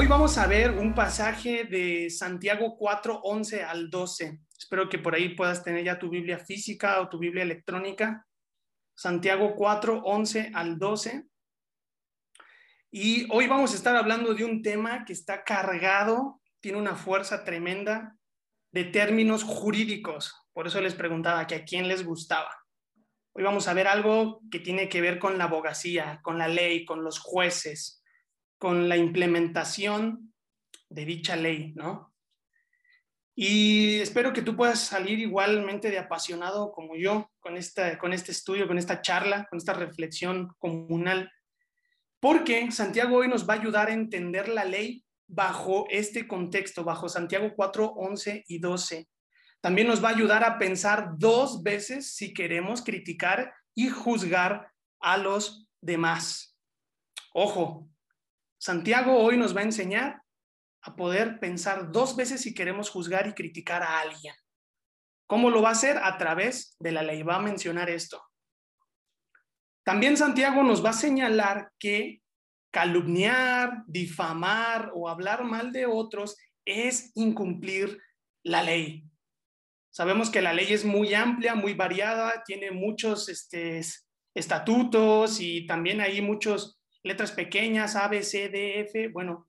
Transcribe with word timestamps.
Hoy 0.00 0.06
vamos 0.06 0.38
a 0.38 0.46
ver 0.46 0.70
un 0.70 0.94
pasaje 0.94 1.64
de 1.64 2.08
Santiago 2.08 2.78
4, 2.78 3.20
11 3.22 3.64
al 3.64 3.90
12. 3.90 4.40
Espero 4.58 4.88
que 4.88 4.98
por 4.98 5.14
ahí 5.14 5.34
puedas 5.34 5.62
tener 5.62 5.84
ya 5.84 5.98
tu 5.98 6.08
Biblia 6.08 6.38
física 6.38 7.02
o 7.02 7.10
tu 7.10 7.18
Biblia 7.18 7.42
electrónica. 7.42 8.26
Santiago 8.94 9.54
4, 9.54 10.00
11 10.02 10.52
al 10.54 10.78
12. 10.78 11.26
Y 12.90 13.26
hoy 13.30 13.46
vamos 13.46 13.74
a 13.74 13.76
estar 13.76 13.94
hablando 13.94 14.32
de 14.32 14.42
un 14.46 14.62
tema 14.62 15.04
que 15.04 15.12
está 15.12 15.44
cargado, 15.44 16.40
tiene 16.60 16.78
una 16.78 16.96
fuerza 16.96 17.44
tremenda 17.44 18.16
de 18.72 18.84
términos 18.84 19.44
jurídicos. 19.44 20.34
Por 20.54 20.66
eso 20.66 20.80
les 20.80 20.94
preguntaba 20.94 21.46
que 21.46 21.56
a 21.56 21.64
quién 21.66 21.88
les 21.88 22.06
gustaba. 22.06 22.56
Hoy 23.32 23.44
vamos 23.44 23.68
a 23.68 23.74
ver 23.74 23.86
algo 23.86 24.40
que 24.50 24.60
tiene 24.60 24.88
que 24.88 25.02
ver 25.02 25.18
con 25.18 25.36
la 25.36 25.44
abogacía, 25.44 26.20
con 26.22 26.38
la 26.38 26.48
ley, 26.48 26.86
con 26.86 27.04
los 27.04 27.18
jueces, 27.18 27.99
con 28.60 28.90
la 28.90 28.98
implementación 28.98 30.34
de 30.90 31.06
dicha 31.06 31.34
ley, 31.34 31.72
¿no? 31.74 32.14
Y 33.34 34.00
espero 34.00 34.34
que 34.34 34.42
tú 34.42 34.54
puedas 34.54 34.80
salir 34.80 35.18
igualmente 35.18 35.90
de 35.90 35.98
apasionado 35.98 36.70
como 36.70 36.94
yo 36.94 37.30
con, 37.40 37.56
esta, 37.56 37.96
con 37.96 38.12
este 38.12 38.32
estudio, 38.32 38.68
con 38.68 38.76
esta 38.76 39.00
charla, 39.00 39.46
con 39.48 39.56
esta 39.56 39.72
reflexión 39.72 40.54
comunal, 40.58 41.32
porque 42.20 42.70
Santiago 42.70 43.16
hoy 43.16 43.28
nos 43.28 43.48
va 43.48 43.54
a 43.54 43.60
ayudar 43.60 43.88
a 43.88 43.94
entender 43.94 44.46
la 44.50 44.66
ley 44.66 45.06
bajo 45.26 45.86
este 45.88 46.28
contexto, 46.28 46.84
bajo 46.84 47.08
Santiago 47.08 47.54
4, 47.56 47.94
11 47.96 48.44
y 48.46 48.58
12. 48.58 49.08
También 49.62 49.86
nos 49.86 50.04
va 50.04 50.10
a 50.10 50.14
ayudar 50.14 50.44
a 50.44 50.58
pensar 50.58 51.12
dos 51.16 51.62
veces 51.62 52.14
si 52.14 52.34
queremos 52.34 52.82
criticar 52.82 53.54
y 53.74 53.88
juzgar 53.88 54.70
a 55.00 55.16
los 55.16 55.66
demás. 55.80 56.58
Ojo, 57.32 57.89
Santiago 58.60 59.16
hoy 59.16 59.38
nos 59.38 59.56
va 59.56 59.60
a 59.60 59.64
enseñar 59.64 60.22
a 60.82 60.94
poder 60.94 61.40
pensar 61.40 61.92
dos 61.92 62.14
veces 62.14 62.42
si 62.42 62.54
queremos 62.54 62.90
juzgar 62.90 63.26
y 63.26 63.32
criticar 63.32 63.82
a 63.82 64.00
alguien. 64.00 64.34
¿Cómo 65.26 65.48
lo 65.48 65.62
va 65.62 65.70
a 65.70 65.72
hacer? 65.72 65.96
A 65.96 66.18
través 66.18 66.76
de 66.78 66.92
la 66.92 67.02
ley. 67.02 67.22
Va 67.22 67.36
a 67.36 67.40
mencionar 67.40 67.88
esto. 67.88 68.22
También 69.82 70.18
Santiago 70.18 70.62
nos 70.62 70.84
va 70.84 70.90
a 70.90 70.92
señalar 70.92 71.72
que 71.78 72.20
calumniar, 72.70 73.82
difamar 73.86 74.92
o 74.94 75.08
hablar 75.08 75.42
mal 75.42 75.72
de 75.72 75.86
otros 75.86 76.36
es 76.66 77.12
incumplir 77.14 77.98
la 78.44 78.62
ley. 78.62 79.06
Sabemos 79.88 80.28
que 80.28 80.42
la 80.42 80.52
ley 80.52 80.70
es 80.70 80.84
muy 80.84 81.14
amplia, 81.14 81.54
muy 81.54 81.72
variada, 81.72 82.42
tiene 82.44 82.70
muchos 82.72 83.30
este, 83.30 83.80
estatutos 84.34 85.40
y 85.40 85.66
también 85.66 86.02
hay 86.02 86.20
muchas 86.20 86.79
letras 87.02 87.32
pequeñas, 87.32 87.96
A, 87.96 88.08
B, 88.08 88.22
C, 88.22 88.48
D, 88.48 88.80
F. 88.80 89.08
Bueno, 89.08 89.48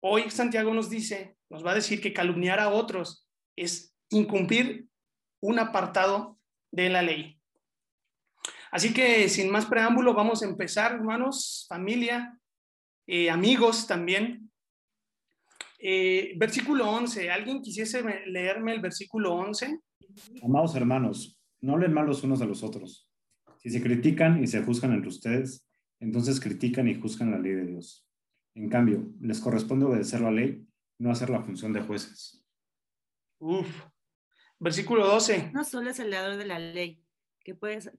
hoy 0.00 0.30
Santiago 0.30 0.72
nos 0.72 0.90
dice, 0.90 1.36
nos 1.50 1.64
va 1.64 1.72
a 1.72 1.76
decir 1.76 2.00
que 2.00 2.12
calumniar 2.12 2.60
a 2.60 2.70
otros 2.70 3.26
es 3.56 3.94
incumplir 4.10 4.88
un 5.40 5.58
apartado 5.58 6.38
de 6.70 6.88
la 6.88 7.02
ley. 7.02 7.38
Así 8.70 8.92
que 8.92 9.28
sin 9.28 9.50
más 9.50 9.66
preámbulo, 9.66 10.14
vamos 10.14 10.42
a 10.42 10.46
empezar, 10.46 10.92
hermanos, 10.92 11.66
familia, 11.68 12.38
eh, 13.06 13.30
amigos 13.30 13.86
también. 13.86 14.50
Eh, 15.78 16.34
versículo 16.36 16.90
11, 16.90 17.30
¿alguien 17.30 17.62
quisiese 17.62 18.02
leerme 18.26 18.74
el 18.74 18.80
versículo 18.80 19.34
11? 19.34 19.80
Amados 20.42 20.74
hermanos, 20.74 21.38
no 21.60 21.74
hablen 21.74 21.92
mal 21.92 22.06
los 22.06 22.22
unos 22.24 22.42
a 22.42 22.46
los 22.46 22.62
otros. 22.62 23.08
Si 23.58 23.70
se 23.70 23.82
critican 23.82 24.42
y 24.42 24.46
se 24.46 24.62
juzgan 24.62 24.92
entre 24.92 25.08
ustedes, 25.08 25.67
entonces 26.00 26.40
critican 26.40 26.88
y 26.88 27.00
juzgan 27.00 27.30
la 27.30 27.38
ley 27.38 27.52
de 27.52 27.66
Dios. 27.66 28.06
En 28.54 28.68
cambio, 28.68 29.12
les 29.20 29.40
corresponde 29.40 29.86
obedecer 29.86 30.20
la 30.20 30.30
ley, 30.30 30.66
no 30.98 31.10
hacer 31.10 31.30
la 31.30 31.42
función 31.42 31.72
de 31.72 31.80
jueces. 31.80 32.44
Uf. 33.38 33.68
Versículo 34.58 35.06
12. 35.06 35.52
No 35.52 35.64
solo 35.64 35.90
es 35.90 35.98
el 36.00 36.10
dador 36.10 36.36
de 36.36 36.46
la 36.46 36.58
ley, 36.58 37.04
que 37.44 37.54
puedes 37.54 37.90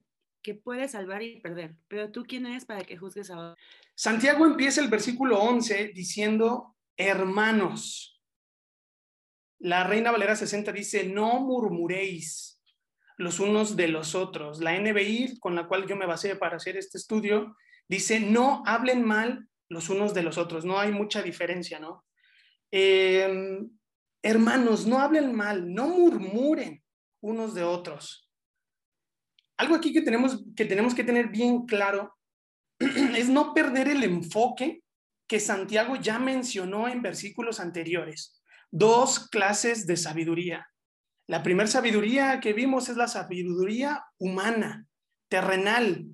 que 0.42 0.54
puede 0.54 0.88
salvar 0.88 1.22
y 1.22 1.40
perder, 1.40 1.76
pero 1.88 2.10
tú 2.10 2.24
quién 2.26 2.46
eres 2.46 2.64
para 2.64 2.82
que 2.82 2.96
juzgues 2.96 3.30
a 3.30 3.38
otros. 3.38 3.66
Santiago 3.94 4.46
empieza 4.46 4.80
el 4.80 4.88
versículo 4.88 5.38
11 5.38 5.88
diciendo, 5.88 6.76
hermanos. 6.96 8.22
La 9.58 9.84
Reina 9.84 10.10
Valera 10.10 10.36
60 10.36 10.72
dice, 10.72 11.04
no 11.04 11.40
murmuréis 11.40 12.62
los 13.18 13.38
unos 13.40 13.76
de 13.76 13.88
los 13.88 14.14
otros. 14.14 14.60
La 14.60 14.78
NBI, 14.78 15.38
con 15.38 15.54
la 15.54 15.68
cual 15.68 15.86
yo 15.86 15.96
me 15.96 16.06
basé 16.06 16.36
para 16.36 16.56
hacer 16.56 16.78
este 16.78 16.96
estudio, 16.96 17.54
dice, 17.90 18.20
no 18.20 18.62
hablen 18.66 19.04
mal 19.04 19.48
los 19.68 19.90
unos 19.90 20.14
de 20.14 20.22
los 20.22 20.38
otros. 20.38 20.64
No 20.64 20.78
hay 20.78 20.92
mucha 20.92 21.22
diferencia, 21.22 21.80
¿no? 21.80 22.04
Em, 22.70 23.68
hermanos, 24.22 24.86
no 24.86 25.00
hablen 25.00 25.34
mal, 25.34 25.74
no 25.74 25.88
murmuren 25.88 26.82
unos 27.20 27.52
de 27.52 27.64
otros. 27.64 28.30
Algo 29.56 29.74
aquí 29.74 29.92
que 29.92 30.02
tenemos, 30.02 30.44
que 30.54 30.64
tenemos 30.64 30.94
que 30.94 31.02
tener 31.02 31.28
bien 31.28 31.66
claro 31.66 32.16
es 32.78 33.28
no 33.28 33.52
perder 33.52 33.88
el 33.88 34.04
enfoque 34.04 34.84
que 35.28 35.40
Santiago 35.40 35.96
ya 35.96 36.20
mencionó 36.20 36.86
en 36.86 37.02
versículos 37.02 37.58
anteriores. 37.58 38.40
Dos 38.70 39.28
clases 39.28 39.84
de 39.88 39.96
sabiduría. 39.96 40.68
La 41.26 41.42
primera 41.42 41.68
sabiduría 41.68 42.38
que 42.38 42.52
vimos 42.52 42.88
es 42.88 42.96
la 42.96 43.08
sabiduría 43.08 44.04
humana, 44.18 44.86
terrenal. 45.28 46.06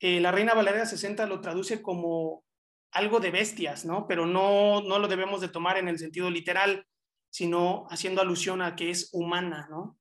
Eh, 0.00 0.18
la 0.20 0.32
Reina 0.32 0.54
Valeria 0.54 0.86
60 0.86 1.26
lo 1.26 1.40
traduce 1.40 1.82
como 1.82 2.42
algo 2.90 3.20
de 3.20 3.30
bestias, 3.30 3.84
¿no? 3.84 4.06
Pero 4.08 4.26
no, 4.26 4.82
no 4.82 4.98
lo 4.98 5.08
debemos 5.08 5.40
de 5.40 5.48
tomar 5.48 5.76
en 5.76 5.88
el 5.88 5.98
sentido 5.98 6.30
literal, 6.30 6.86
sino 7.30 7.86
haciendo 7.90 8.20
alusión 8.20 8.62
a 8.62 8.74
que 8.74 8.90
es 8.90 9.10
humana, 9.12 9.68
¿no? 9.70 9.98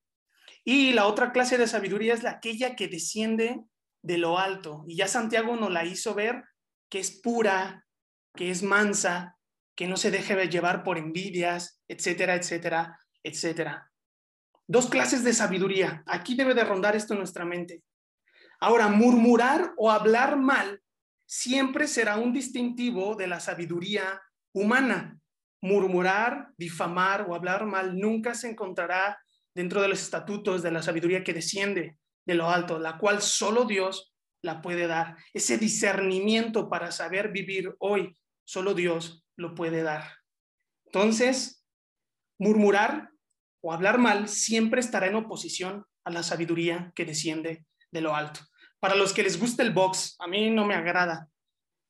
Y 0.63 0.93
la 0.93 1.05
otra 1.05 1.31
clase 1.31 1.57
de 1.57 1.67
sabiduría 1.67 2.13
es 2.13 2.23
la 2.23 2.31
aquella 2.31 2.75
que 2.75 2.87
desciende 2.87 3.61
de 4.01 4.17
lo 4.17 4.39
alto. 4.39 4.83
Y 4.87 4.95
ya 4.95 5.07
Santiago 5.07 5.55
nos 5.55 5.71
la 5.71 5.85
hizo 5.85 6.13
ver 6.13 6.43
que 6.89 6.99
es 6.99 7.11
pura, 7.21 7.85
que 8.35 8.49
es 8.49 8.63
mansa, 8.63 9.37
que 9.75 9.87
no 9.87 9.97
se 9.97 10.11
deje 10.11 10.47
llevar 10.47 10.83
por 10.83 10.97
envidias, 10.97 11.81
etcétera, 11.87 12.35
etcétera, 12.35 12.99
etcétera. 13.23 13.91
Dos 14.67 14.87
clases 14.87 15.23
de 15.23 15.33
sabiduría. 15.33 16.03
Aquí 16.05 16.35
debe 16.35 16.53
de 16.53 16.63
rondar 16.63 16.95
esto 16.95 17.15
nuestra 17.15 17.45
mente. 17.45 17.81
Ahora, 18.59 18.87
murmurar 18.87 19.73
o 19.77 19.89
hablar 19.89 20.37
mal 20.37 20.81
siempre 21.25 21.87
será 21.87 22.17
un 22.17 22.33
distintivo 22.33 23.15
de 23.15 23.27
la 23.27 23.39
sabiduría 23.39 24.21
humana. 24.53 25.19
Murmurar, 25.61 26.49
difamar 26.57 27.25
o 27.29 27.35
hablar 27.35 27.65
mal 27.65 27.97
nunca 27.97 28.33
se 28.33 28.49
encontrará 28.49 29.17
dentro 29.53 29.81
de 29.81 29.87
los 29.87 30.01
estatutos 30.01 30.61
de 30.61 30.71
la 30.71 30.81
sabiduría 30.81 31.23
que 31.23 31.33
desciende 31.33 31.97
de 32.25 32.35
lo 32.35 32.49
alto, 32.49 32.79
la 32.79 32.97
cual 32.97 33.21
solo 33.21 33.65
Dios 33.65 34.13
la 34.41 34.61
puede 34.61 34.87
dar. 34.87 35.17
Ese 35.33 35.57
discernimiento 35.57 36.69
para 36.69 36.91
saber 36.91 37.31
vivir 37.31 37.75
hoy, 37.79 38.17
solo 38.43 38.73
Dios 38.73 39.25
lo 39.35 39.55
puede 39.55 39.83
dar. 39.83 40.03
Entonces, 40.85 41.65
murmurar 42.39 43.11
o 43.61 43.73
hablar 43.73 43.97
mal 43.97 44.27
siempre 44.27 44.79
estará 44.79 45.07
en 45.07 45.15
oposición 45.15 45.85
a 46.03 46.11
la 46.11 46.23
sabiduría 46.23 46.91
que 46.95 47.05
desciende 47.05 47.65
de 47.91 48.01
lo 48.01 48.15
alto. 48.15 48.41
Para 48.79 48.95
los 48.95 49.13
que 49.13 49.23
les 49.23 49.39
gusta 49.39 49.63
el 49.63 49.73
box, 49.73 50.15
a 50.19 50.27
mí 50.27 50.49
no 50.49 50.65
me 50.65 50.75
agrada. 50.75 51.29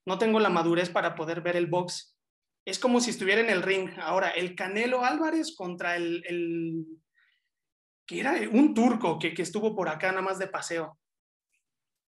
No 0.05 0.17
tengo 0.17 0.39
la 0.39 0.49
madurez 0.49 0.89
para 0.89 1.15
poder 1.15 1.41
ver 1.41 1.55
el 1.55 1.67
box. 1.67 2.17
Es 2.65 2.79
como 2.79 2.99
si 2.99 3.11
estuviera 3.11 3.41
en 3.41 3.49
el 3.49 3.61
ring. 3.61 3.89
Ahora, 3.99 4.29
el 4.29 4.55
Canelo 4.55 5.05
Álvarez 5.05 5.55
contra 5.55 5.95
el, 5.95 6.23
el 6.25 6.85
que 8.09 8.19
era 8.19 8.33
un 8.51 8.73
turco 8.73 9.19
que, 9.19 9.35
estuvo 9.37 9.75
por 9.75 9.87
acá 9.87 10.09
nada 10.09 10.23
más 10.23 10.39
de 10.39 10.47
paseo. 10.47 10.97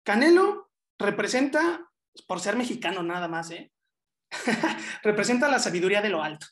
Canelo 0.04 0.70
representa, 0.98 1.90
por 2.26 2.38
ser 2.38 2.54
mexicano 2.54 3.02
nada 3.02 3.28
más, 3.28 3.50
¿eh? 3.50 3.72
representa 5.02 5.48
la 5.48 5.58
sabiduría 5.58 6.02
de 6.02 6.10
lo 6.10 6.22
alto. 6.22 6.48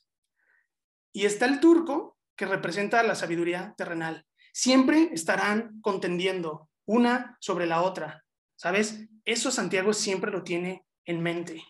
Y 1.13 1.27
está 1.27 1.45
el 1.45 1.61
turco 1.61 2.17
que 2.35 2.47
representa 2.47 3.03
la 3.03 3.15
sabiduría 3.15 3.75
terrenal. 3.77 4.27
Siempre 4.55 5.11
estarán 5.13 5.79
contendiendo 5.83 6.71
una 6.87 7.37
sobre 7.41 7.67
la 7.67 7.83
otra. 7.83 8.25
¿Sabes? 8.57 9.09
Eso 9.25 9.51
Santiago 9.51 9.93
siempre 9.93 10.31
lo 10.31 10.43
tiene 10.43 10.87
en 11.05 11.23
mente. 11.23 11.63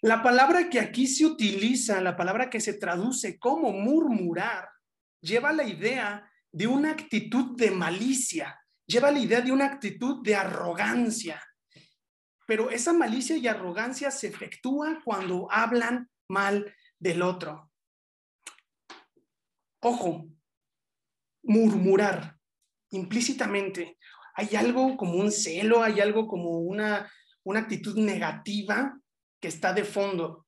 La 0.00 0.22
palabra 0.22 0.70
que 0.70 0.78
aquí 0.78 1.06
se 1.06 1.26
utiliza, 1.26 2.00
la 2.00 2.16
palabra 2.16 2.48
que 2.48 2.60
se 2.60 2.74
traduce 2.74 3.38
como 3.38 3.72
murmurar, 3.72 4.68
lleva 5.20 5.52
la 5.52 5.64
idea 5.64 6.30
de 6.52 6.66
una 6.66 6.92
actitud 6.92 7.56
de 7.56 7.70
malicia, 7.70 8.60
lleva 8.86 9.10
la 9.10 9.18
idea 9.18 9.40
de 9.40 9.50
una 9.50 9.66
actitud 9.66 10.22
de 10.22 10.36
arrogancia. 10.36 11.42
Pero 12.46 12.70
esa 12.70 12.92
malicia 12.92 13.36
y 13.36 13.48
arrogancia 13.48 14.10
se 14.10 14.28
efectúa 14.28 15.00
cuando 15.04 15.50
hablan 15.50 16.08
mal 16.28 16.74
del 16.98 17.22
otro. 17.22 17.70
Ojo, 19.80 20.26
murmurar 21.42 22.37
implícitamente. 22.90 23.98
Hay 24.34 24.54
algo 24.56 24.96
como 24.96 25.14
un 25.14 25.32
celo, 25.32 25.82
hay 25.82 26.00
algo 26.00 26.26
como 26.26 26.58
una, 26.60 27.10
una 27.44 27.60
actitud 27.60 27.98
negativa 27.98 28.98
que 29.40 29.48
está 29.48 29.72
de 29.72 29.84
fondo. 29.84 30.46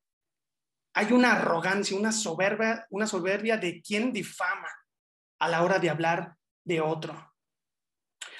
hay 0.92 1.12
una 1.12 1.32
arrogancia, 1.32 1.96
una 1.96 2.10
soberbia, 2.10 2.84
una 2.90 3.06
soberbia 3.06 3.56
de 3.56 3.80
quien 3.80 4.12
difama 4.12 4.68
a 5.38 5.48
la 5.48 5.62
hora 5.62 5.78
de 5.78 5.88
hablar 5.88 6.36
de 6.64 6.80
otro. 6.80 7.32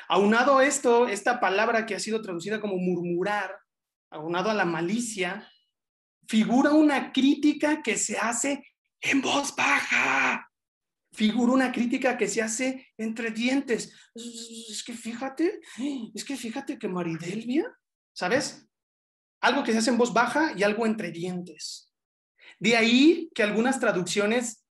Aunado 0.08 0.61
esto, 0.61 1.06
esta 1.06 1.38
palabra 1.38 1.87
que 1.87 1.94
ha 1.94 2.00
sido 2.00 2.20
traducida 2.20 2.61
como 2.61 2.76
murmurar, 2.76 3.56
aunado 4.11 4.50
a 4.50 4.55
la 4.55 4.64
malicia, 4.64 5.49
figura 6.26 6.73
una 6.73 7.12
crítica 7.12 7.81
que 7.82 7.96
se 7.96 8.19
hace 8.19 8.64
en 9.00 9.23
voz 9.23 9.55
baja. 9.55 10.50
Figura 11.20 11.52
una 11.52 11.70
crítica 11.70 12.17
que 12.17 12.26
se 12.26 12.40
hace 12.40 12.94
entre 12.96 13.31
dientes. 13.31 13.94
Es 14.14 14.82
que 14.82 14.94
fíjate, 14.94 15.61
es 16.14 16.25
que 16.25 16.34
fíjate 16.34 16.78
que 16.78 16.88
Maridelvia, 16.88 17.70
¿sabes? 18.14 18.67
Algo 19.43 19.62
que 19.62 19.72
se 19.72 19.78
hace 19.81 19.90
en 19.90 19.99
voz 19.99 20.14
baja 20.14 20.55
y 20.56 20.62
algo 20.62 20.87
entre 20.87 21.11
dientes. 21.11 21.93
De 22.58 22.75
ahí 22.75 23.31
que 23.34 23.43
algunas 23.43 23.78
traducciones 23.78 24.67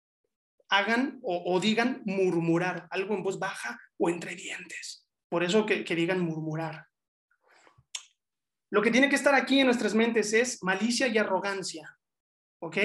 hagan 0.70 1.20
o, 1.22 1.60
digan 1.60 2.02
murmurar, 2.06 2.88
algo 2.92 3.14
en 3.14 3.24
voz 3.24 3.40
baja 3.40 3.78
o 3.98 4.10
entre 4.10 4.34
dientes. 4.38 5.06
Por 5.28 5.44
eso 5.44 5.66
que, 5.66 5.84
que 5.84 5.96
digan 5.96 6.22
murmurar. 6.22 6.88
Lo 8.70 8.82
que 8.82 8.92
tiene 8.92 9.10
que 9.10 9.18
estar 9.18 9.36
aquí 9.36 9.60
en 9.60 9.66
nuestras 9.66 9.94
mentes 9.94 10.32
es 10.32 10.64
malicia 10.64 11.10
y 11.10 11.18
arrogancia. 11.18 11.94
¿Ok? 12.60 12.78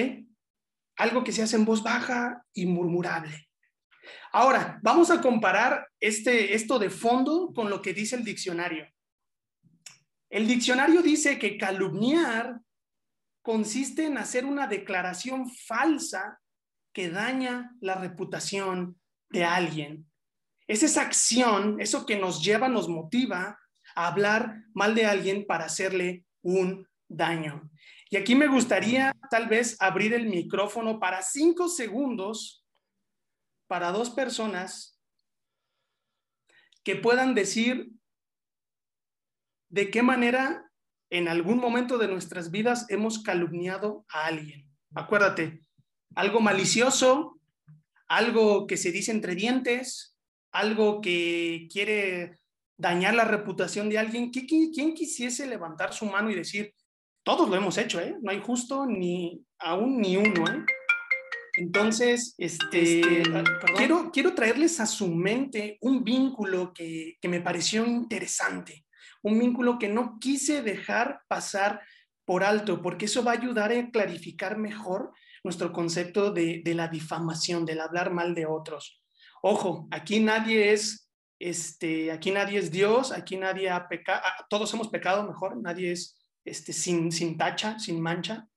Algo 0.97 1.23
que 1.23 1.31
se 1.31 1.43
hace 1.43 1.55
en 1.55 1.63
voz 1.63 1.81
baja 1.81 2.43
y 2.51 2.65
murmurable. 2.65 3.47
Ahora, 4.31 4.79
vamos 4.81 5.11
a 5.11 5.21
comparar 5.21 5.87
este, 5.99 6.53
esto 6.53 6.79
de 6.79 6.89
fondo 6.89 7.51
con 7.53 7.69
lo 7.69 7.81
que 7.81 7.93
dice 7.93 8.15
el 8.15 8.23
diccionario. 8.23 8.87
El 10.29 10.47
diccionario 10.47 11.01
dice 11.01 11.37
que 11.37 11.57
calumniar 11.57 12.59
consiste 13.41 14.05
en 14.05 14.17
hacer 14.17 14.45
una 14.45 14.67
declaración 14.67 15.49
falsa 15.49 16.39
que 16.93 17.09
daña 17.09 17.75
la 17.81 17.95
reputación 17.95 18.99
de 19.29 19.43
alguien. 19.43 20.09
Es 20.67 20.81
esa 20.81 21.01
acción, 21.01 21.79
eso 21.79 22.05
que 22.05 22.17
nos 22.17 22.43
lleva, 22.43 22.69
nos 22.69 22.87
motiva 22.87 23.59
a 23.95 24.07
hablar 24.07 24.63
mal 24.73 24.95
de 24.95 25.05
alguien 25.05 25.45
para 25.45 25.65
hacerle 25.65 26.25
un 26.41 26.87
daño. 27.07 27.69
Y 28.09 28.17
aquí 28.17 28.35
me 28.35 28.47
gustaría 28.47 29.11
tal 29.29 29.47
vez 29.47 29.75
abrir 29.79 30.13
el 30.13 30.27
micrófono 30.27 30.99
para 30.99 31.21
cinco 31.21 31.67
segundos 31.67 32.62
para 33.73 33.91
dos 33.91 34.11
personas 34.11 35.01
que 36.83 36.95
puedan 36.95 37.33
decir 37.33 37.89
de 39.69 39.89
qué 39.89 40.03
manera 40.03 40.69
en 41.09 41.27
algún 41.27 41.57
momento 41.57 41.97
de 41.97 42.07
nuestras 42.07 42.51
vidas 42.51 42.85
hemos 42.89 43.23
calumniado 43.23 44.05
a 44.09 44.27
alguien. 44.27 44.69
Acuérdate, 44.93 45.61
algo 46.13 46.39
malicioso, 46.39 47.39
algo 48.07 48.67
que 48.67 48.77
se 48.77 48.91
dice 48.91 49.09
entre 49.09 49.33
dientes, 49.33 50.15
algo 50.51 51.01
que 51.01 51.67
quiere 51.71 52.37
dañar 52.77 53.15
la 53.15 53.25
reputación 53.25 53.89
de 53.89 53.97
alguien. 53.97 54.29
¿Quién 54.29 54.93
quisiese 54.93 55.47
levantar 55.47 55.93
su 55.93 56.05
mano 56.05 56.29
y 56.29 56.35
decir, 56.35 56.75
todos 57.23 57.49
lo 57.49 57.55
hemos 57.55 57.79
hecho, 57.79 57.99
¿eh? 57.99 58.15
No 58.21 58.29
hay 58.29 58.39
justo 58.39 58.85
ni 58.85 59.43
aún 59.57 59.99
ni 59.99 60.15
uno, 60.15 60.45
¿eh? 60.47 60.63
Entonces, 61.55 62.35
este, 62.37 63.01
este 63.01 63.23
quiero, 63.75 64.11
quiero 64.11 64.33
traerles 64.33 64.79
a 64.79 64.85
su 64.85 65.07
mente 65.13 65.77
un 65.81 66.03
vínculo 66.03 66.73
que, 66.73 67.17
que 67.21 67.27
me 67.27 67.41
pareció 67.41 67.85
interesante 67.85 68.85
un 69.23 69.39
vínculo 69.39 69.79
que 69.79 69.89
no 69.89 70.19
quise 70.19 70.61
dejar 70.61 71.21
pasar 71.27 71.81
por 72.25 72.43
alto, 72.43 72.81
porque 72.81 73.05
eso 73.05 73.23
va 73.23 73.31
a 73.31 73.35
ayudar 73.35 73.71
a 73.71 73.89
clarificar 73.89 74.57
mejor 74.57 75.11
nuestro 75.43 75.71
concepto 75.73 76.31
de, 76.31 76.61
la 76.65 76.87
difamación, 76.87 77.65
del 77.65 77.81
hablar 77.81 78.11
mal 78.11 78.35
de 78.35 78.45
otros. 78.45 79.01
Ojo, 79.41 79.87
aquí 79.91 80.19
nadie 80.19 80.71
es, 80.71 81.09
este, 81.39 82.11
aquí 82.11 82.31
nadie 82.31 82.59
es 82.59 82.71
Dios, 82.71 83.11
aquí 83.11 83.35
nadie 83.37 83.69
ha 83.69 83.87
pecado, 83.87 84.21
ah, 84.23 84.45
todos 84.49 84.73
hemos 84.73 84.89
pecado 84.89 85.27
mejor, 85.27 85.57
nadie 85.61 85.91
es 85.91 86.17
este, 86.45 86.71
sin, 86.71 87.11
sin 87.11 87.37
tacha, 87.37 87.79
sin 87.79 87.99
mancha, 87.99 88.47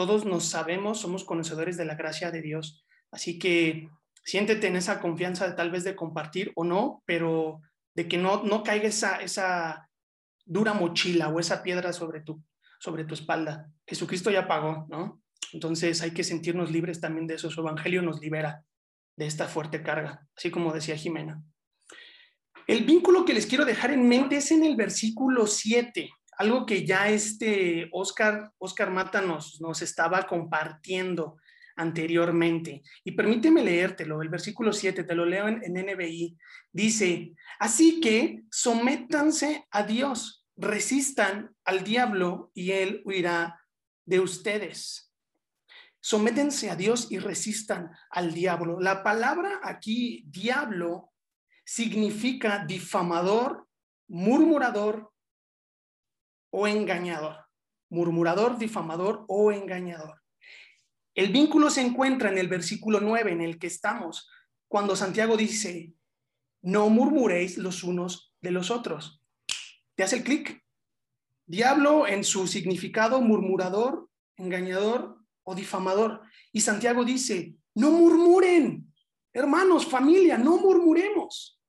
todos 0.00 0.24
nos 0.24 0.46
sabemos, 0.46 0.98
somos 0.98 1.24
conocedores 1.24 1.76
de 1.76 1.84
la 1.84 1.94
gracia 1.94 2.30
de 2.30 2.40
Dios. 2.40 2.86
Así 3.10 3.38
que 3.38 3.90
siéntete 4.24 4.66
en 4.66 4.76
esa 4.76 4.98
confianza 4.98 5.46
de, 5.46 5.54
tal 5.54 5.70
vez 5.70 5.84
de 5.84 5.94
compartir 5.94 6.52
o 6.54 6.64
no, 6.64 7.02
pero 7.04 7.60
de 7.94 8.08
que 8.08 8.16
no, 8.16 8.42
no 8.42 8.62
caiga 8.62 8.88
esa, 8.88 9.16
esa, 9.16 9.90
dura 10.46 10.72
mochila 10.72 11.28
o 11.28 11.38
esa 11.38 11.62
piedra 11.62 11.92
sobre 11.92 12.22
tu, 12.22 12.42
sobre 12.78 13.04
tu 13.04 13.12
espalda. 13.12 13.70
Jesucristo 13.86 14.30
ya 14.30 14.48
pagó, 14.48 14.86
¿no? 14.88 15.20
Entonces 15.52 16.00
hay 16.00 16.12
que 16.12 16.24
sentirnos 16.24 16.70
libres 16.70 16.98
también 16.98 17.26
de 17.26 17.34
eso. 17.34 17.50
Su 17.50 17.60
evangelio 17.60 18.00
nos 18.00 18.20
libera 18.20 18.64
de 19.18 19.26
esta 19.26 19.48
fuerte 19.48 19.82
carga, 19.82 20.26
así 20.34 20.50
como 20.50 20.72
decía 20.72 20.96
Jimena. 20.96 21.42
El 22.66 22.84
vínculo 22.84 23.26
que 23.26 23.34
les 23.34 23.44
quiero 23.44 23.66
dejar 23.66 23.90
en 23.90 24.08
mente 24.08 24.38
es 24.38 24.50
en 24.50 24.64
el 24.64 24.76
versículo 24.76 25.46
7, 25.46 26.08
algo 26.40 26.64
que 26.64 26.86
ya 26.86 27.10
este 27.10 27.90
Oscar, 27.92 28.50
Oscar 28.56 28.90
Mata 28.90 29.20
nos, 29.20 29.60
nos 29.60 29.82
estaba 29.82 30.22
compartiendo 30.22 31.36
anteriormente. 31.76 32.82
Y 33.04 33.12
permíteme 33.12 33.62
leértelo, 33.62 34.22
el 34.22 34.30
versículo 34.30 34.72
7, 34.72 35.04
te 35.04 35.14
lo 35.14 35.26
leo 35.26 35.48
en, 35.48 35.62
en 35.62 35.86
NBI. 35.86 36.38
Dice, 36.72 37.34
así 37.58 38.00
que 38.00 38.42
sométanse 38.50 39.66
a 39.70 39.82
Dios 39.82 40.40
resistan 40.56 41.54
al 41.64 41.84
diablo 41.84 42.50
y 42.54 42.72
él 42.72 43.02
huirá 43.04 43.60
de 44.06 44.20
ustedes. 44.20 45.12
Sométense 46.00 46.70
a 46.70 46.76
Dios 46.76 47.10
y 47.10 47.18
resistan 47.18 47.90
al 48.10 48.32
diablo. 48.32 48.80
La 48.80 49.02
palabra 49.02 49.60
aquí, 49.62 50.24
diablo, 50.26 51.12
significa 51.64 52.64
difamador, 52.66 53.68
murmurador 54.08 55.09
o 56.50 56.66
engañador. 56.66 57.36
Murmurador, 57.88 58.58
difamador 58.58 59.24
o 59.28 59.52
engañador. 59.52 60.20
El 61.14 61.32
vínculo 61.32 61.70
se 61.70 61.80
encuentra 61.80 62.30
en 62.30 62.38
el 62.38 62.48
versículo 62.48 63.00
9 63.00 63.32
en 63.32 63.40
el 63.40 63.58
que 63.58 63.66
estamos, 63.66 64.28
cuando 64.68 64.94
Santiago 64.94 65.36
dice, 65.36 65.92
no 66.62 66.88
murmuréis 66.88 67.58
los 67.58 67.82
unos 67.82 68.32
de 68.40 68.52
los 68.52 68.70
otros 68.70 69.20
te 70.00 70.04
hace 70.04 70.16
el 70.16 70.24
clic. 70.24 70.64
Diablo 71.44 72.06
en 72.06 72.24
su 72.24 72.46
significado 72.46 73.20
murmurador, 73.20 74.08
engañador 74.36 75.18
o 75.42 75.54
difamador. 75.54 76.22
Y 76.52 76.62
Santiago 76.62 77.04
dice, 77.04 77.54
no 77.74 77.90
murmuren, 77.90 78.90
hermanos, 79.34 79.86
familia, 79.86 80.38
no 80.38 80.56
murmuremos. 80.56 81.60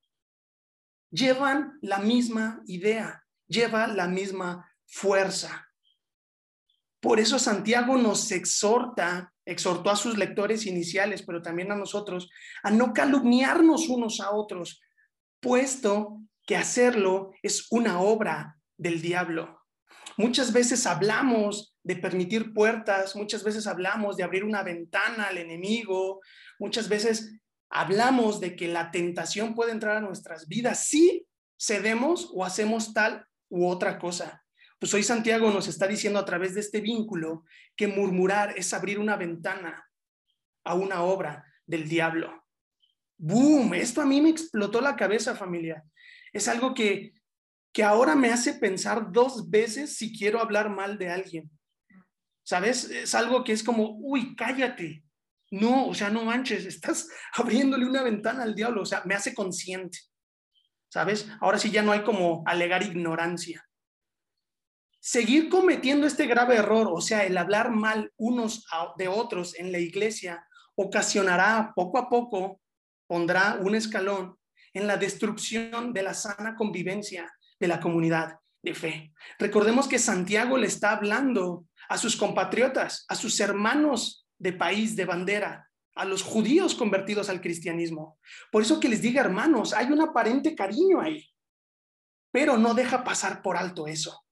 Llevan 1.10 1.78
la 1.82 1.98
misma 2.00 2.62
idea, 2.68 3.22
lleva 3.50 3.86
la 3.88 4.08
misma 4.08 4.71
fuerza. 4.92 5.68
Por 7.00 7.20
eso 7.20 7.40
Santiago 7.40 7.98
nos 7.98 8.32
exhorta, 8.32 9.34
exhortó 9.46 9.90
a 9.90 9.96
sus 9.96 10.18
lectores 10.18 10.68
iniciales, 10.68 11.24
pero 11.24 11.42
también 11.42 11.72
a 11.72 11.76
nosotros, 11.76 12.30
a 12.62 12.70
no 12.70 12.94
calumniarnos 12.94 13.90
unos 13.90 14.20
a 14.20 14.32
otros, 14.32 14.82
puesto 15.40 16.20
que 16.46 16.58
hacerlo 16.58 17.32
es 17.42 17.68
una 17.72 18.02
obra 18.02 18.58
del 18.78 19.02
diablo. 19.02 19.62
Muchas 20.18 20.54
veces 20.54 20.86
hablamos 20.86 21.76
de 21.84 21.96
permitir 21.96 22.54
puertas, 22.54 23.16
muchas 23.16 23.44
veces 23.44 23.66
hablamos 23.66 24.18
de 24.18 24.24
abrir 24.24 24.44
una 24.44 24.62
ventana 24.62 25.28
al 25.28 25.38
enemigo, 25.38 26.20
muchas 26.60 26.90
veces 26.90 27.40
hablamos 27.70 28.40
de 28.40 28.56
que 28.56 28.68
la 28.68 28.92
tentación 28.92 29.56
puede 29.56 29.72
entrar 29.72 29.98
a 29.98 30.02
nuestras 30.02 30.48
vidas 30.48 30.86
si 30.86 31.26
cedemos 31.60 32.30
o 32.34 32.44
hacemos 32.44 32.94
tal 32.94 33.26
u 33.50 33.68
otra 33.68 33.98
cosa. 33.98 34.41
Pues 34.82 34.94
hoy 34.94 35.04
Santiago 35.04 35.50
nos 35.52 35.70
está 35.70 35.88
diciendo 35.88 36.20
a 36.20 36.26
través 36.26 36.56
de 36.56 36.60
este 36.60 36.82
vínculo 36.82 37.46
que 37.78 37.88
murmurar 37.88 38.54
es 38.58 38.74
abrir 38.74 39.00
una 39.00 39.16
ventana 39.16 39.88
a 40.66 40.74
una 40.74 41.04
obra 41.04 41.46
del 41.66 41.88
diablo. 41.88 42.44
¡Boom! 43.18 43.76
Esto 43.76 44.02
a 44.02 44.06
mí 44.06 44.20
me 44.20 44.32
explotó 44.32 44.82
la 44.82 44.98
cabeza, 44.98 45.36
familia 45.36 45.86
es 46.34 46.48
algo 46.48 46.74
que, 46.74 47.14
que 47.74 47.84
ahora 47.84 48.16
me 48.16 48.30
hace 48.30 48.54
pensar 48.54 49.12
dos 49.12 49.50
veces 49.50 49.96
si 49.98 50.18
quiero 50.18 50.40
hablar 50.40 50.70
mal 50.70 50.98
de 50.98 51.10
alguien. 51.10 51.52
¿Sabes? 52.44 52.86
Es 52.86 53.14
algo 53.16 53.44
que 53.44 53.54
es 53.54 53.64
como, 53.64 53.98
uy, 54.00 54.36
cállate. 54.36 55.04
No, 55.52 55.88
o 55.88 55.94
sea, 55.94 56.10
no 56.10 56.24
manches, 56.24 56.66
estás 56.66 57.10
abriéndole 57.34 57.86
una 57.86 58.04
ventana 58.04 58.44
al 58.44 58.56
diablo, 58.56 58.82
o 58.82 58.86
sea, 58.86 59.04
me 59.06 59.16
hace 59.16 59.34
consciente. 59.34 60.00
¿Sabes? 60.90 61.30
Ahora 61.40 61.58
sí 61.58 61.72
ya 61.72 61.84
no 61.84 61.92
hay 61.92 62.04
como 62.04 62.44
alegar 62.46 62.84
ignorancia. 62.84 63.66
Seguir 65.04 65.50
cometiendo 65.50 66.06
este 66.06 66.28
grave 66.28 66.58
error, 66.58 66.88
o 66.94 67.02
sea, 67.02 67.26
el 67.26 67.36
hablar 67.36 67.72
mal 67.72 68.14
unos 68.18 68.68
de 69.00 69.08
otros 69.08 69.58
en 69.58 69.72
la 69.72 69.80
iglesia, 69.80 70.46
ocasionará 70.76 71.74
poco 71.76 71.98
a 71.98 72.08
poco, 72.08 72.62
pondrá 73.08 73.58
un 73.60 73.74
escalón 73.74 74.38
en 74.74 74.86
la 74.86 74.98
destrucción 74.98 75.92
de 75.92 76.04
la 76.04 76.14
sana 76.14 76.56
convivencia 76.56 77.34
de 77.60 77.68
la 77.68 77.80
comunidad 77.80 78.36
de 78.62 78.76
fe. 78.76 79.12
Recordemos 79.40 79.88
que 79.88 79.98
Santiago 79.98 80.56
le 80.56 80.68
está 80.68 80.92
hablando 80.92 81.66
a 81.90 81.98
sus 81.98 82.16
compatriotas, 82.16 83.04
a 83.08 83.16
sus 83.16 83.40
hermanos 83.40 84.28
de 84.38 84.54
país, 84.54 84.96
de 84.96 85.06
bandera, 85.06 85.68
a 85.96 86.06
los 86.06 86.22
judíos 86.22 86.76
convertidos 86.76 87.28
al 87.28 87.42
cristianismo. 87.42 88.20
Por 88.52 88.62
eso 88.62 88.80
que 88.80 88.88
les 88.88 89.02
diga, 89.02 89.22
hermanos, 89.22 89.74
hay 89.74 89.88
un 89.88 90.00
aparente 90.00 90.54
cariño 90.54 91.02
ahí, 91.02 91.28
pero 92.32 92.56
no 92.56 92.76
deja 92.76 93.04
pasar 93.04 93.42
por 93.42 93.58
alto 93.58 93.88
eso. 93.88 94.24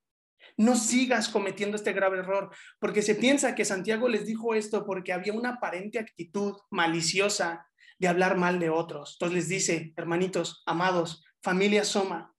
No 0.60 0.76
sigas 0.76 1.30
cometiendo 1.30 1.78
este 1.78 1.94
grave 1.94 2.20
error, 2.20 2.54
porque 2.80 3.02
se 3.02 3.16
piensa 3.16 3.56
que 3.56 3.64
Santiago 3.64 4.10
les 4.10 4.26
dijo 4.26 4.54
esto 4.54 4.86
porque 4.86 5.14
había 5.14 5.32
una 5.32 5.52
aparente 5.52 6.00
actitud 6.00 6.58
maliciosa 6.70 7.66
de 7.98 8.10
hablar 8.10 8.36
mal 8.36 8.60
de 8.60 8.70
otros. 8.70 9.16
Entonces 9.16 9.36
les 9.38 9.48
dice, 9.48 9.94
hermanitos, 9.96 10.62
amados, 10.66 11.24
familia 11.42 11.86
Soma, 11.86 12.36